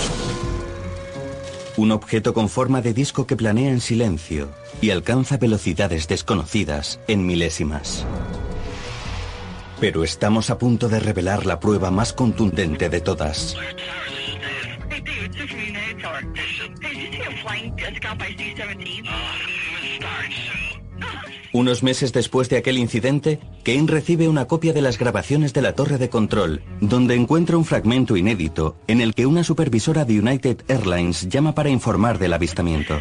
Un 1.77 1.91
objeto 1.91 2.35
con 2.35 2.49
forma 2.49 2.83
de 2.83 2.93
disco 2.93 3.27
que 3.27 3.35
planea 3.35 3.71
en 3.71 3.81
silencio 3.81 4.49
y 4.81 4.91
alcanza 4.91 5.39
velocidades 5.39 6.07
desconocidas 6.07 7.01
en 7.09 7.27
milésimas. 7.27 8.05
Pero 9.83 10.05
estamos 10.05 10.49
a 10.51 10.59
punto 10.59 10.89
de 10.89 11.01
revelar 11.01 11.45
la 11.45 11.59
prueba 11.59 11.91
más 11.91 12.13
contundente 12.13 12.89
de 12.89 13.01
todas. 13.01 13.57
Unos 21.53 21.83
meses 21.83 22.13
después 22.13 22.49
de 22.49 22.59
aquel 22.59 22.79
incidente, 22.79 23.41
Kane 23.65 23.89
recibe 23.89 24.29
una 24.29 24.45
copia 24.45 24.73
de 24.73 24.83
las 24.83 25.01
grabaciones 25.01 25.53
de 25.53 25.63
la 25.63 25.75
torre 25.75 25.99
de 25.99 26.09
control, 26.09 26.63
donde 26.81 27.17
encuentra 27.17 27.57
un 27.57 27.65
fragmento 27.65 28.17
inédito 28.17 28.77
en 28.87 29.01
el 29.01 29.17
que 29.17 29.27
una 29.27 29.43
supervisora 29.43 30.05
de 30.05 30.21
United 30.21 30.63
Airlines 30.69 31.29
llama 31.29 31.57
para 31.57 31.71
informar 31.71 32.21
del 32.21 32.35
avistamiento. 32.35 33.01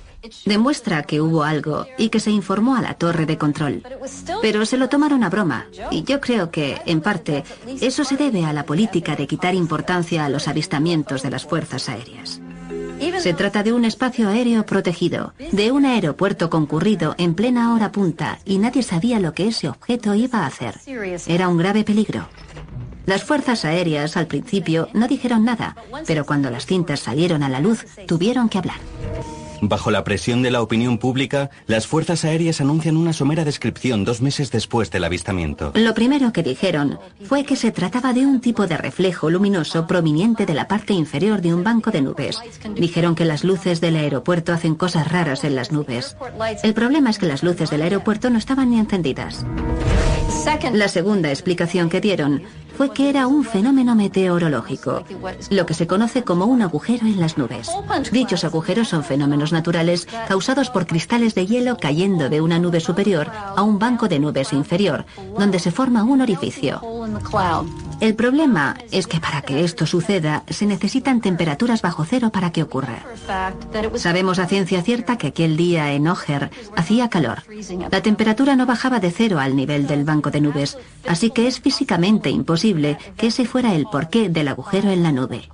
Demuestra 0.45 1.03
que 1.03 1.21
hubo 1.21 1.43
algo 1.43 1.87
y 1.97 2.09
que 2.09 2.19
se 2.19 2.31
informó 2.31 2.75
a 2.75 2.81
la 2.81 2.93
torre 2.93 3.25
de 3.25 3.37
control. 3.37 3.83
Pero 4.41 4.65
se 4.65 4.77
lo 4.77 4.89
tomaron 4.89 5.23
a 5.23 5.29
broma. 5.29 5.67
Y 5.89 6.03
yo 6.03 6.19
creo 6.21 6.51
que, 6.51 6.81
en 6.85 7.01
parte, 7.01 7.43
eso 7.81 8.03
se 8.03 8.17
debe 8.17 8.45
a 8.45 8.53
la 8.53 8.65
política 8.65 9.15
de 9.15 9.27
quitar 9.27 9.55
importancia 9.55 10.25
a 10.25 10.29
los 10.29 10.47
avistamientos 10.47 11.23
de 11.23 11.31
las 11.31 11.45
fuerzas 11.45 11.89
aéreas. 11.89 12.41
Se 13.19 13.33
trata 13.33 13.63
de 13.63 13.73
un 13.73 13.83
espacio 13.83 14.29
aéreo 14.29 14.63
protegido, 14.65 15.33
de 15.51 15.71
un 15.71 15.85
aeropuerto 15.85 16.51
concurrido 16.51 17.15
en 17.17 17.33
plena 17.33 17.73
hora 17.73 17.91
punta 17.91 18.37
y 18.45 18.59
nadie 18.59 18.83
sabía 18.83 19.19
lo 19.19 19.33
que 19.33 19.47
ese 19.47 19.69
objeto 19.69 20.13
iba 20.13 20.39
a 20.39 20.45
hacer. 20.45 20.79
Era 21.25 21.49
un 21.49 21.57
grave 21.57 21.83
peligro. 21.83 22.27
Las 23.07 23.23
fuerzas 23.23 23.65
aéreas 23.65 24.17
al 24.17 24.27
principio 24.27 24.87
no 24.93 25.07
dijeron 25.07 25.43
nada, 25.43 25.75
pero 26.05 26.25
cuando 26.25 26.51
las 26.51 26.67
cintas 26.67 26.99
salieron 26.99 27.41
a 27.41 27.49
la 27.49 27.59
luz 27.59 27.85
tuvieron 28.05 28.49
que 28.49 28.59
hablar. 28.59 28.77
Bajo 29.61 29.91
la 29.91 30.03
presión 30.03 30.41
de 30.41 30.49
la 30.49 30.61
opinión 30.61 30.97
pública, 30.97 31.51
las 31.67 31.85
fuerzas 31.85 32.25
aéreas 32.25 32.61
anuncian 32.61 32.97
una 32.97 33.13
somera 33.13 33.45
descripción 33.45 34.03
dos 34.03 34.21
meses 34.21 34.51
después 34.51 34.89
del 34.89 35.03
avistamiento. 35.03 35.71
Lo 35.75 35.93
primero 35.93 36.33
que 36.33 36.41
dijeron 36.41 36.99
fue 37.23 37.45
que 37.45 37.55
se 37.55 37.71
trataba 37.71 38.11
de 38.11 38.25
un 38.25 38.41
tipo 38.41 38.65
de 38.65 38.77
reflejo 38.77 39.29
luminoso 39.29 39.85
proveniente 39.85 40.47
de 40.47 40.55
la 40.55 40.67
parte 40.67 40.93
inferior 40.93 41.41
de 41.41 41.53
un 41.53 41.63
banco 41.63 41.91
de 41.91 42.01
nubes. 42.01 42.39
Dijeron 42.75 43.13
que 43.13 43.25
las 43.25 43.43
luces 43.43 43.81
del 43.81 43.97
aeropuerto 43.97 44.51
hacen 44.51 44.73
cosas 44.73 45.11
raras 45.11 45.43
en 45.43 45.55
las 45.55 45.71
nubes. 45.71 46.17
El 46.63 46.73
problema 46.73 47.11
es 47.11 47.19
que 47.19 47.27
las 47.27 47.43
luces 47.43 47.69
del 47.69 47.83
aeropuerto 47.83 48.31
no 48.31 48.39
estaban 48.39 48.71
ni 48.71 48.79
encendidas. 48.79 49.45
La 50.73 50.87
segunda 50.87 51.29
explicación 51.29 51.89
que 51.89 52.01
dieron 52.01 52.41
fue 52.81 52.89
que 52.89 53.11
era 53.11 53.27
un 53.27 53.43
fenómeno 53.43 53.93
meteorológico, 53.93 55.03
lo 55.51 55.67
que 55.67 55.75
se 55.75 55.85
conoce 55.85 56.23
como 56.23 56.45
un 56.45 56.63
agujero 56.63 57.05
en 57.05 57.19
las 57.19 57.37
nubes. 57.37 57.69
Dichos 58.11 58.43
agujeros 58.43 58.87
son 58.87 59.03
fenómenos 59.03 59.51
naturales 59.51 60.07
causados 60.27 60.71
por 60.71 60.87
cristales 60.87 61.35
de 61.35 61.45
hielo 61.45 61.77
cayendo 61.77 62.27
de 62.27 62.41
una 62.41 62.57
nube 62.57 62.79
superior 62.79 63.29
a 63.31 63.61
un 63.61 63.77
banco 63.77 64.07
de 64.07 64.17
nubes 64.17 64.51
inferior, 64.51 65.05
donde 65.37 65.59
se 65.59 65.69
forma 65.69 66.03
un 66.03 66.21
orificio. 66.21 66.81
El 68.01 68.15
problema 68.15 68.75
es 68.91 69.05
que 69.05 69.19
para 69.19 69.43
que 69.43 69.63
esto 69.63 69.85
suceda 69.85 70.43
se 70.49 70.65
necesitan 70.65 71.21
temperaturas 71.21 71.83
bajo 71.83 72.03
cero 72.03 72.31
para 72.31 72.51
que 72.51 72.63
ocurra. 72.63 73.05
Sabemos 73.95 74.39
a 74.39 74.47
ciencia 74.47 74.81
cierta 74.81 75.19
que 75.19 75.27
aquel 75.27 75.55
día 75.55 75.93
en 75.93 76.07
Oger 76.07 76.49
hacía 76.75 77.09
calor. 77.09 77.43
La 77.91 78.01
temperatura 78.01 78.55
no 78.55 78.65
bajaba 78.65 78.99
de 78.99 79.11
cero 79.11 79.39
al 79.39 79.55
nivel 79.55 79.85
del 79.85 80.03
banco 80.03 80.31
de 80.31 80.41
nubes, 80.41 80.79
así 81.07 81.29
que 81.29 81.47
es 81.47 81.61
físicamente 81.61 82.31
imposible 82.31 82.97
que 83.17 83.27
ese 83.27 83.45
fuera 83.45 83.75
el 83.75 83.85
porqué 83.85 84.29
del 84.29 84.47
agujero 84.47 84.89
en 84.89 85.03
la 85.03 85.11
nube. 85.11 85.47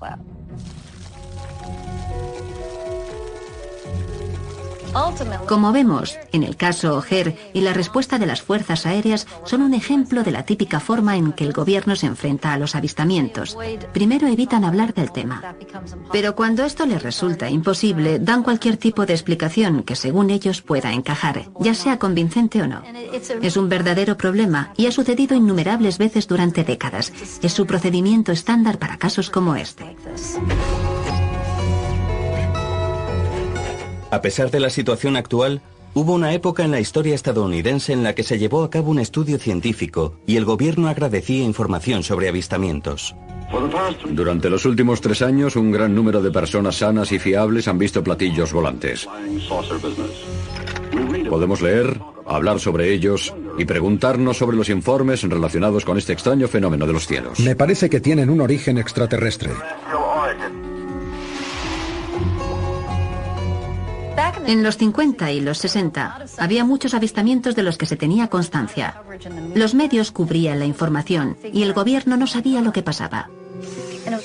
Como 5.47 5.71
vemos, 5.71 6.17
en 6.31 6.43
el 6.43 6.55
caso 6.55 6.97
Oger 6.97 7.37
y 7.53 7.61
la 7.61 7.73
respuesta 7.73 8.19
de 8.19 8.25
las 8.25 8.41
fuerzas 8.41 8.85
aéreas 8.85 9.27
son 9.45 9.61
un 9.61 9.73
ejemplo 9.73 10.23
de 10.23 10.31
la 10.31 10.43
típica 10.43 10.79
forma 10.79 11.17
en 11.17 11.33
que 11.33 11.43
el 11.43 11.53
gobierno 11.53 11.95
se 11.95 12.07
enfrenta 12.07 12.53
a 12.53 12.57
los 12.57 12.75
avistamientos. 12.75 13.57
Primero 13.93 14.27
evitan 14.27 14.63
hablar 14.63 14.93
del 14.93 15.11
tema. 15.11 15.55
Pero 16.11 16.35
cuando 16.35 16.63
esto 16.63 16.85
les 16.85 17.01
resulta 17.01 17.49
imposible, 17.49 18.19
dan 18.19 18.43
cualquier 18.43 18.77
tipo 18.77 19.05
de 19.05 19.13
explicación 19.13 19.83
que 19.83 19.95
según 19.95 20.29
ellos 20.29 20.61
pueda 20.61 20.91
encajar, 20.91 21.45
ya 21.59 21.73
sea 21.73 21.99
convincente 21.99 22.61
o 22.61 22.67
no. 22.67 22.81
Es 23.41 23.57
un 23.57 23.69
verdadero 23.69 24.17
problema 24.17 24.73
y 24.77 24.87
ha 24.87 24.91
sucedido 24.91 25.35
innumerables 25.35 25.97
veces 25.97 26.27
durante 26.27 26.63
décadas. 26.63 27.11
Es 27.41 27.53
su 27.53 27.65
procedimiento 27.65 28.31
estándar 28.31 28.79
para 28.79 28.97
casos 28.97 29.29
como 29.29 29.55
este. 29.55 29.95
A 34.09 34.21
pesar 34.21 34.51
de 34.51 34.61
la 34.61 34.69
situación 34.69 35.17
actual, 35.17 35.61
hubo 35.93 36.13
una 36.13 36.33
época 36.33 36.63
en 36.63 36.71
la 36.71 36.79
historia 36.79 37.13
estadounidense 37.13 37.91
en 37.91 38.03
la 38.03 38.15
que 38.15 38.23
se 38.23 38.39
llevó 38.39 38.63
a 38.63 38.69
cabo 38.69 38.91
un 38.91 38.99
estudio 38.99 39.37
científico 39.37 40.15
y 40.25 40.37
el 40.37 40.45
gobierno 40.45 40.87
agradecía 40.87 41.43
información 41.43 42.03
sobre 42.03 42.29
avistamientos. 42.29 43.15
Durante 44.09 44.49
los 44.49 44.65
últimos 44.65 45.01
tres 45.01 45.21
años, 45.21 45.55
un 45.55 45.71
gran 45.71 45.93
número 45.93 46.21
de 46.21 46.31
personas 46.31 46.77
sanas 46.77 47.11
y 47.11 47.19
fiables 47.19 47.67
han 47.67 47.77
visto 47.77 48.03
platillos 48.03 48.53
volantes. 48.53 49.07
Podemos 51.29 51.61
leer, 51.61 51.99
hablar 52.25 52.59
sobre 52.59 52.93
ellos 52.93 53.33
y 53.57 53.65
preguntarnos 53.65 54.37
sobre 54.37 54.55
los 54.55 54.69
informes 54.69 55.23
relacionados 55.23 55.83
con 55.83 55.97
este 55.97 56.13
extraño 56.13 56.47
fenómeno 56.47 56.87
de 56.87 56.93
los 56.93 57.07
cielos. 57.07 57.39
Me 57.39 57.55
parece 57.55 57.89
que 57.89 57.99
tienen 57.99 58.29
un 58.29 58.39
origen 58.39 58.77
extraterrestre. 58.77 59.51
En 64.47 64.63
los 64.63 64.77
50 64.77 65.31
y 65.33 65.41
los 65.41 65.57
60 65.57 66.25
había 66.37 66.63
muchos 66.63 66.93
avistamientos 66.93 67.53
de 67.53 67.63
los 67.63 67.77
que 67.77 67.85
se 67.85 67.97
tenía 67.97 68.29
constancia. 68.29 69.01
Los 69.53 69.73
medios 69.73 70.11
cubrían 70.11 70.59
la 70.59 70.65
información 70.65 71.37
y 71.51 71.63
el 71.63 71.73
gobierno 71.73 72.15
no 72.15 72.27
sabía 72.27 72.61
lo 72.61 72.71
que 72.71 72.81
pasaba. 72.81 73.29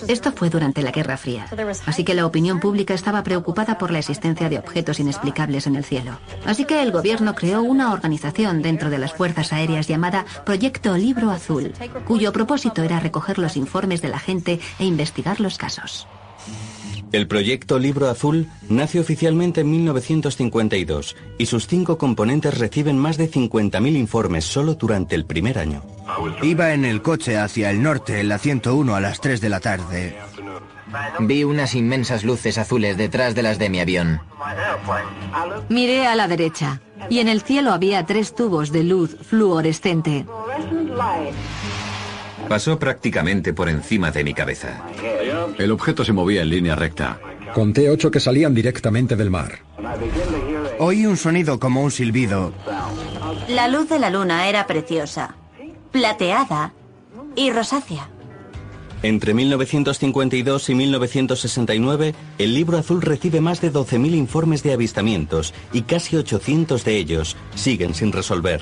Esto 0.06 0.30
fue 0.30 0.48
durante 0.48 0.80
la 0.80 0.92
Guerra 0.92 1.16
Fría, 1.16 1.46
así 1.86 2.04
que 2.04 2.14
la 2.14 2.24
opinión 2.24 2.60
pública 2.60 2.94
estaba 2.94 3.24
preocupada 3.24 3.78
por 3.78 3.90
la 3.90 3.98
existencia 3.98 4.48
de 4.48 4.58
objetos 4.58 5.00
inexplicables 5.00 5.66
en 5.66 5.74
el 5.74 5.84
cielo. 5.84 6.18
Así 6.46 6.66
que 6.66 6.82
el 6.82 6.92
gobierno 6.92 7.34
creó 7.34 7.62
una 7.62 7.92
organización 7.92 8.62
dentro 8.62 8.90
de 8.90 8.98
las 8.98 9.12
Fuerzas 9.12 9.52
Aéreas 9.52 9.88
llamada 9.88 10.24
Proyecto 10.46 10.96
Libro 10.96 11.30
Azul, 11.30 11.72
cuyo 12.06 12.32
propósito 12.32 12.82
era 12.82 13.00
recoger 13.00 13.38
los 13.38 13.56
informes 13.56 14.02
de 14.02 14.08
la 14.08 14.20
gente 14.20 14.60
e 14.78 14.84
investigar 14.84 15.40
los 15.40 15.58
casos. 15.58 16.06
El 17.12 17.26
proyecto 17.26 17.78
Libro 17.78 18.08
Azul 18.08 18.48
nace 18.70 18.98
oficialmente 18.98 19.60
en 19.60 19.70
1952 19.70 21.14
y 21.36 21.46
sus 21.46 21.66
cinco 21.66 21.98
componentes 21.98 22.58
reciben 22.58 22.96
más 22.96 23.18
de 23.18 23.30
50.000 23.30 23.96
informes 23.96 24.46
solo 24.46 24.74
durante 24.74 25.14
el 25.14 25.26
primer 25.26 25.58
año. 25.58 25.82
Iba 26.42 26.72
en 26.72 26.86
el 26.86 27.02
coche 27.02 27.36
hacia 27.36 27.70
el 27.70 27.82
norte, 27.82 28.20
en 28.20 28.28
la 28.28 28.38
101, 28.38 28.94
a 28.94 29.00
las 29.00 29.20
3 29.20 29.42
de 29.42 29.48
la 29.50 29.60
tarde. 29.60 30.16
Vi 31.20 31.44
unas 31.44 31.74
inmensas 31.74 32.24
luces 32.24 32.56
azules 32.56 32.96
detrás 32.96 33.34
de 33.34 33.42
las 33.42 33.58
de 33.58 33.68
mi 33.68 33.80
avión. 33.80 34.20
Miré 35.68 36.06
a 36.06 36.14
la 36.14 36.28
derecha 36.28 36.80
y 37.10 37.18
en 37.18 37.28
el 37.28 37.42
cielo 37.42 37.72
había 37.72 38.06
tres 38.06 38.34
tubos 38.34 38.72
de 38.72 38.84
luz 38.84 39.16
fluorescente. 39.22 40.24
Pasó 42.53 42.78
prácticamente 42.78 43.55
por 43.55 43.70
encima 43.70 44.11
de 44.11 44.22
mi 44.24 44.34
cabeza. 44.34 44.84
El 45.57 45.70
objeto 45.70 46.05
se 46.05 46.12
movía 46.12 46.42
en 46.42 46.50
línea 46.50 46.76
recta. 46.76 47.18
Conté 47.55 47.88
ocho 47.88 48.11
que 48.11 48.20
salían 48.20 48.53
directamente 48.53 49.16
del 49.16 49.30
mar. 49.30 49.61
Oí 50.78 51.07
un 51.07 51.16
sonido 51.16 51.59
como 51.59 51.80
un 51.82 51.90
silbido. 51.90 52.53
La 53.48 53.68
luz 53.68 53.88
de 53.88 53.98
la 53.98 54.11
luna 54.11 54.50
era 54.50 54.66
preciosa, 54.66 55.34
plateada 55.92 56.74
y 57.36 57.50
rosácea. 57.50 58.11
Entre 59.03 59.32
1952 59.32 60.68
y 60.68 60.74
1969, 60.74 62.14
el 62.36 62.53
libro 62.53 62.76
azul 62.76 63.00
recibe 63.00 63.40
más 63.40 63.62
de 63.62 63.72
12.000 63.72 64.14
informes 64.14 64.62
de 64.62 64.74
avistamientos 64.74 65.55
y 65.72 65.82
casi 65.82 66.16
800 66.16 66.84
de 66.84 66.98
ellos 66.98 67.34
siguen 67.55 67.94
sin 67.94 68.12
resolver. 68.12 68.61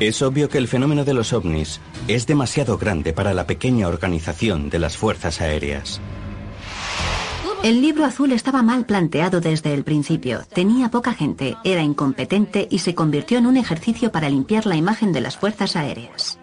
Es 0.00 0.22
obvio 0.22 0.48
que 0.48 0.58
el 0.58 0.68
fenómeno 0.68 1.04
de 1.04 1.12
los 1.12 1.32
ovnis 1.32 1.80
es 2.06 2.26
demasiado 2.28 2.78
grande 2.78 3.12
para 3.12 3.34
la 3.34 3.48
pequeña 3.48 3.88
organización 3.88 4.70
de 4.70 4.78
las 4.78 4.96
fuerzas 4.96 5.40
aéreas. 5.40 6.00
El 7.64 7.80
libro 7.80 8.04
azul 8.04 8.30
estaba 8.30 8.62
mal 8.62 8.86
planteado 8.86 9.40
desde 9.40 9.74
el 9.74 9.82
principio. 9.82 10.42
Tenía 10.54 10.92
poca 10.92 11.14
gente, 11.14 11.56
era 11.64 11.82
incompetente 11.82 12.68
y 12.70 12.78
se 12.78 12.94
convirtió 12.94 13.38
en 13.38 13.46
un 13.46 13.56
ejercicio 13.56 14.12
para 14.12 14.30
limpiar 14.30 14.66
la 14.66 14.76
imagen 14.76 15.12
de 15.12 15.20
las 15.20 15.36
fuerzas 15.36 15.74
aéreas. 15.74 16.38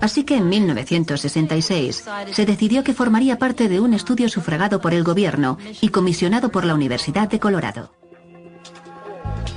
Así 0.00 0.24
que 0.24 0.36
en 0.36 0.48
1966 0.48 2.04
se 2.32 2.44
decidió 2.44 2.82
que 2.82 2.92
formaría 2.92 3.38
parte 3.38 3.68
de 3.68 3.78
un 3.78 3.94
estudio 3.94 4.28
sufragado 4.28 4.80
por 4.80 4.92
el 4.94 5.04
gobierno 5.04 5.58
y 5.80 5.90
comisionado 5.90 6.50
por 6.50 6.64
la 6.64 6.74
Universidad 6.74 7.28
de 7.28 7.38
Colorado. 7.38 7.92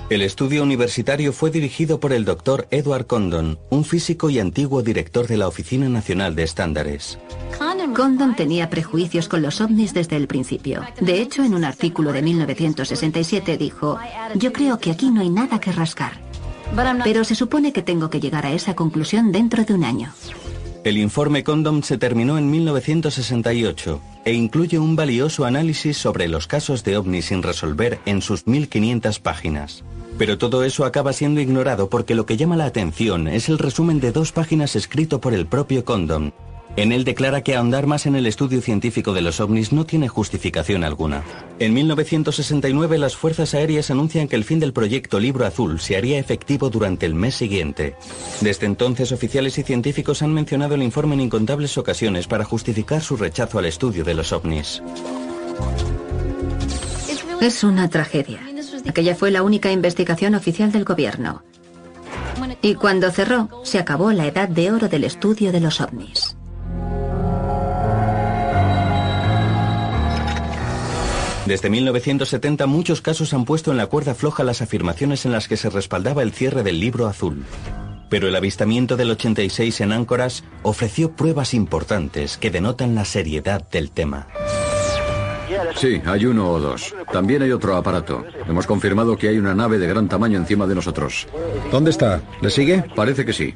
El 0.09 0.21
estudio 0.21 0.63
universitario 0.63 1.33
fue 1.33 1.51
dirigido 1.51 1.99
por 1.99 2.13
el 2.13 2.23
doctor 2.23 2.65
Edward 2.71 3.07
Condon, 3.07 3.59
un 3.69 3.83
físico 3.83 4.29
y 4.29 4.39
antiguo 4.39 4.81
director 4.81 5.27
de 5.27 5.35
la 5.35 5.49
Oficina 5.49 5.89
Nacional 5.89 6.33
de 6.33 6.43
Estándares. 6.43 7.19
Condon 7.93 8.33
tenía 8.33 8.69
prejuicios 8.69 9.27
con 9.27 9.41
los 9.41 9.59
ovnis 9.59 9.93
desde 9.93 10.15
el 10.15 10.27
principio. 10.27 10.81
De 11.01 11.21
hecho, 11.21 11.43
en 11.43 11.53
un 11.53 11.65
artículo 11.65 12.13
de 12.13 12.21
1967 12.21 13.57
dijo, 13.57 13.99
yo 14.35 14.53
creo 14.53 14.79
que 14.79 14.91
aquí 14.91 15.09
no 15.09 15.19
hay 15.19 15.29
nada 15.29 15.59
que 15.59 15.73
rascar. 15.73 16.13
Pero 17.03 17.25
se 17.25 17.35
supone 17.35 17.73
que 17.73 17.81
tengo 17.81 18.09
que 18.09 18.21
llegar 18.21 18.45
a 18.45 18.53
esa 18.53 18.75
conclusión 18.75 19.33
dentro 19.33 19.65
de 19.65 19.73
un 19.73 19.83
año. 19.83 20.13
El 20.85 20.97
informe 20.97 21.43
Condom 21.43 21.81
se 21.81 21.97
terminó 21.97 22.37
en 22.37 22.49
1968 22.49 24.01
e 24.23 24.33
incluye 24.33 24.79
un 24.79 24.95
valioso 24.95 25.43
análisis 25.43 25.97
sobre 25.97 26.29
los 26.29 26.47
casos 26.47 26.85
de 26.85 26.95
ovnis 26.95 27.25
sin 27.25 27.43
resolver 27.43 27.99
en 28.05 28.21
sus 28.21 28.47
1500 28.47 29.19
páginas. 29.19 29.83
Pero 30.17 30.37
todo 30.37 30.63
eso 30.63 30.85
acaba 30.85 31.13
siendo 31.13 31.41
ignorado 31.41 31.89
porque 31.89 32.15
lo 32.15 32.25
que 32.25 32.37
llama 32.37 32.57
la 32.57 32.65
atención 32.65 33.27
es 33.27 33.49
el 33.49 33.59
resumen 33.59 33.99
de 33.99 34.11
dos 34.11 34.31
páginas 34.31 34.75
escrito 34.75 35.21
por 35.21 35.33
el 35.33 35.45
propio 35.45 35.85
Condom. 35.85 36.31
En 36.75 36.91
él 36.91 37.05
declara 37.05 37.41
que 37.41 37.55
ahondar 37.55 37.87
más 37.87 38.05
en 38.05 38.15
el 38.15 38.27
estudio 38.27 38.61
científico 38.61 39.11
de 39.11 39.23
los 39.23 39.39
ovnis 39.39 39.71
no 39.71 39.87
tiene 39.87 40.07
justificación 40.07 40.83
alguna. 40.83 41.23
En 41.57 41.73
1969 41.73 42.99
las 42.99 43.15
Fuerzas 43.15 43.55
Aéreas 43.55 43.89
anuncian 43.89 44.27
que 44.27 44.35
el 44.35 44.43
fin 44.43 44.59
del 44.59 44.73
proyecto 44.73 45.19
Libro 45.19 45.47
Azul 45.47 45.79
se 45.79 45.97
haría 45.97 46.19
efectivo 46.19 46.69
durante 46.69 47.07
el 47.07 47.15
mes 47.15 47.33
siguiente. 47.33 47.95
Desde 48.41 48.67
entonces 48.67 49.11
oficiales 49.11 49.57
y 49.57 49.63
científicos 49.63 50.21
han 50.21 50.33
mencionado 50.33 50.75
el 50.75 50.83
informe 50.83 51.15
en 51.15 51.21
incontables 51.21 51.79
ocasiones 51.79 52.27
para 52.27 52.45
justificar 52.45 53.01
su 53.01 53.17
rechazo 53.17 53.57
al 53.57 53.65
estudio 53.65 54.03
de 54.03 54.13
los 54.13 54.31
ovnis. 54.31 54.83
Es 57.41 57.63
una 57.63 57.89
tragedia. 57.89 58.46
Aquella 58.87 59.15
fue 59.15 59.31
la 59.31 59.43
única 59.43 59.71
investigación 59.71 60.35
oficial 60.35 60.71
del 60.71 60.85
gobierno. 60.85 61.43
Y 62.61 62.75
cuando 62.75 63.11
cerró, 63.11 63.49
se 63.63 63.79
acabó 63.79 64.11
la 64.11 64.25
edad 64.25 64.49
de 64.49 64.71
oro 64.71 64.87
del 64.87 65.03
estudio 65.03 65.51
de 65.51 65.59
los 65.59 65.81
ovnis. 65.81 66.35
Desde 71.45 71.69
1970 71.69 72.65
muchos 72.65 73.01
casos 73.01 73.33
han 73.33 73.45
puesto 73.45 73.71
en 73.71 73.77
la 73.77 73.87
cuerda 73.87 74.13
floja 74.13 74.43
las 74.43 74.61
afirmaciones 74.61 75.25
en 75.25 75.31
las 75.31 75.47
que 75.47 75.55
se 75.55 75.69
respaldaba 75.69 76.21
el 76.21 76.33
cierre 76.33 76.61
del 76.61 76.81
libro 76.81 77.07
azul. 77.07 77.45
Pero 78.09 78.27
el 78.27 78.35
avistamiento 78.35 78.97
del 78.97 79.11
86 79.11 79.79
en 79.81 79.93
Áncoras 79.93 80.43
ofreció 80.63 81.13
pruebas 81.13 81.53
importantes 81.53 82.37
que 82.37 82.51
denotan 82.51 82.95
la 82.95 83.05
seriedad 83.05 83.65
del 83.69 83.91
tema. 83.91 84.27
Sí, 85.75 86.01
hay 86.05 86.25
uno 86.25 86.49
o 86.51 86.59
dos. 86.59 86.95
También 87.11 87.41
hay 87.41 87.51
otro 87.51 87.75
aparato. 87.75 88.25
Hemos 88.47 88.65
confirmado 88.65 89.17
que 89.17 89.29
hay 89.29 89.37
una 89.37 89.55
nave 89.55 89.77
de 89.77 89.87
gran 89.87 90.07
tamaño 90.07 90.37
encima 90.37 90.67
de 90.67 90.75
nosotros. 90.75 91.27
¿Dónde 91.71 91.91
está? 91.91 92.21
¿Le 92.41 92.49
sigue? 92.49 92.83
Parece 92.95 93.25
que 93.25 93.33
sí. 93.33 93.53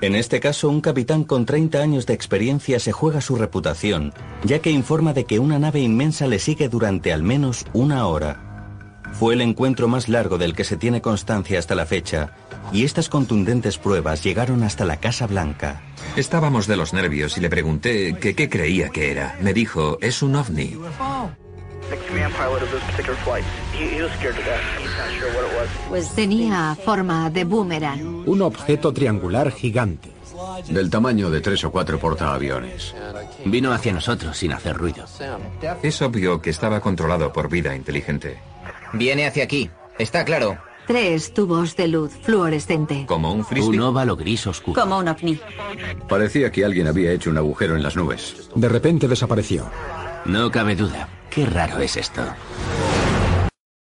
En 0.00 0.14
este 0.14 0.38
caso, 0.38 0.68
un 0.68 0.80
capitán 0.80 1.24
con 1.24 1.44
30 1.44 1.78
años 1.78 2.06
de 2.06 2.14
experiencia 2.14 2.78
se 2.78 2.92
juega 2.92 3.20
su 3.20 3.34
reputación, 3.34 4.12
ya 4.44 4.60
que 4.60 4.70
informa 4.70 5.12
de 5.12 5.24
que 5.24 5.40
una 5.40 5.58
nave 5.58 5.80
inmensa 5.80 6.28
le 6.28 6.38
sigue 6.38 6.68
durante 6.68 7.12
al 7.12 7.24
menos 7.24 7.66
una 7.72 8.06
hora. 8.06 8.44
Fue 9.12 9.34
el 9.34 9.40
encuentro 9.40 9.88
más 9.88 10.08
largo 10.08 10.38
del 10.38 10.54
que 10.54 10.62
se 10.62 10.76
tiene 10.76 11.02
constancia 11.02 11.58
hasta 11.58 11.74
la 11.74 11.84
fecha, 11.84 12.30
y 12.72 12.84
estas 12.84 13.08
contundentes 13.08 13.78
pruebas 13.78 14.22
llegaron 14.22 14.62
hasta 14.62 14.84
la 14.84 14.98
Casa 14.98 15.26
Blanca. 15.26 15.82
Estábamos 16.16 16.66
de 16.66 16.76
los 16.76 16.92
nervios 16.92 17.36
y 17.36 17.40
le 17.40 17.50
pregunté 17.50 18.16
que 18.20 18.34
qué 18.34 18.48
creía 18.48 18.90
que 18.90 19.10
era. 19.10 19.36
Me 19.40 19.52
dijo, 19.52 19.98
es 20.00 20.22
un 20.22 20.36
ovni. 20.36 20.76
Pues 25.88 26.10
tenía 26.14 26.76
forma 26.84 27.30
de 27.30 27.44
boomerang. 27.44 28.28
Un 28.28 28.42
objeto 28.42 28.92
triangular 28.92 29.50
gigante. 29.52 30.10
Del 30.68 30.90
tamaño 30.90 31.30
de 31.30 31.40
tres 31.40 31.64
o 31.64 31.70
cuatro 31.70 31.98
portaaviones. 31.98 32.94
Vino 33.44 33.72
hacia 33.72 33.92
nosotros 33.92 34.36
sin 34.36 34.52
hacer 34.52 34.76
ruido. 34.76 35.04
Es 35.82 36.02
obvio 36.02 36.40
que 36.40 36.50
estaba 36.50 36.80
controlado 36.80 37.32
por 37.32 37.48
vida 37.48 37.74
inteligente. 37.74 38.38
Viene 38.92 39.26
hacia 39.26 39.44
aquí. 39.44 39.70
Está 39.98 40.24
claro. 40.24 40.58
Tres 40.88 41.34
tubos 41.34 41.76
de 41.76 41.86
luz 41.86 42.12
fluorescente. 42.22 43.04
Como 43.06 43.30
un 43.30 43.44
frisbee. 43.44 43.76
Un 43.76 43.80
óvalo 43.80 44.16
gris 44.16 44.46
oscuro. 44.46 44.80
Como 44.80 44.96
un 44.96 45.06
ovni. 45.06 45.38
Parecía 46.08 46.50
que 46.50 46.64
alguien 46.64 46.86
había 46.86 47.12
hecho 47.12 47.28
un 47.28 47.36
agujero 47.36 47.76
en 47.76 47.82
las 47.82 47.94
nubes. 47.94 48.48
De 48.54 48.70
repente 48.70 49.06
desapareció. 49.06 49.70
No 50.24 50.50
cabe 50.50 50.76
duda. 50.76 51.06
Qué 51.28 51.44
raro 51.44 51.78
es 51.80 51.98
esto. 51.98 52.22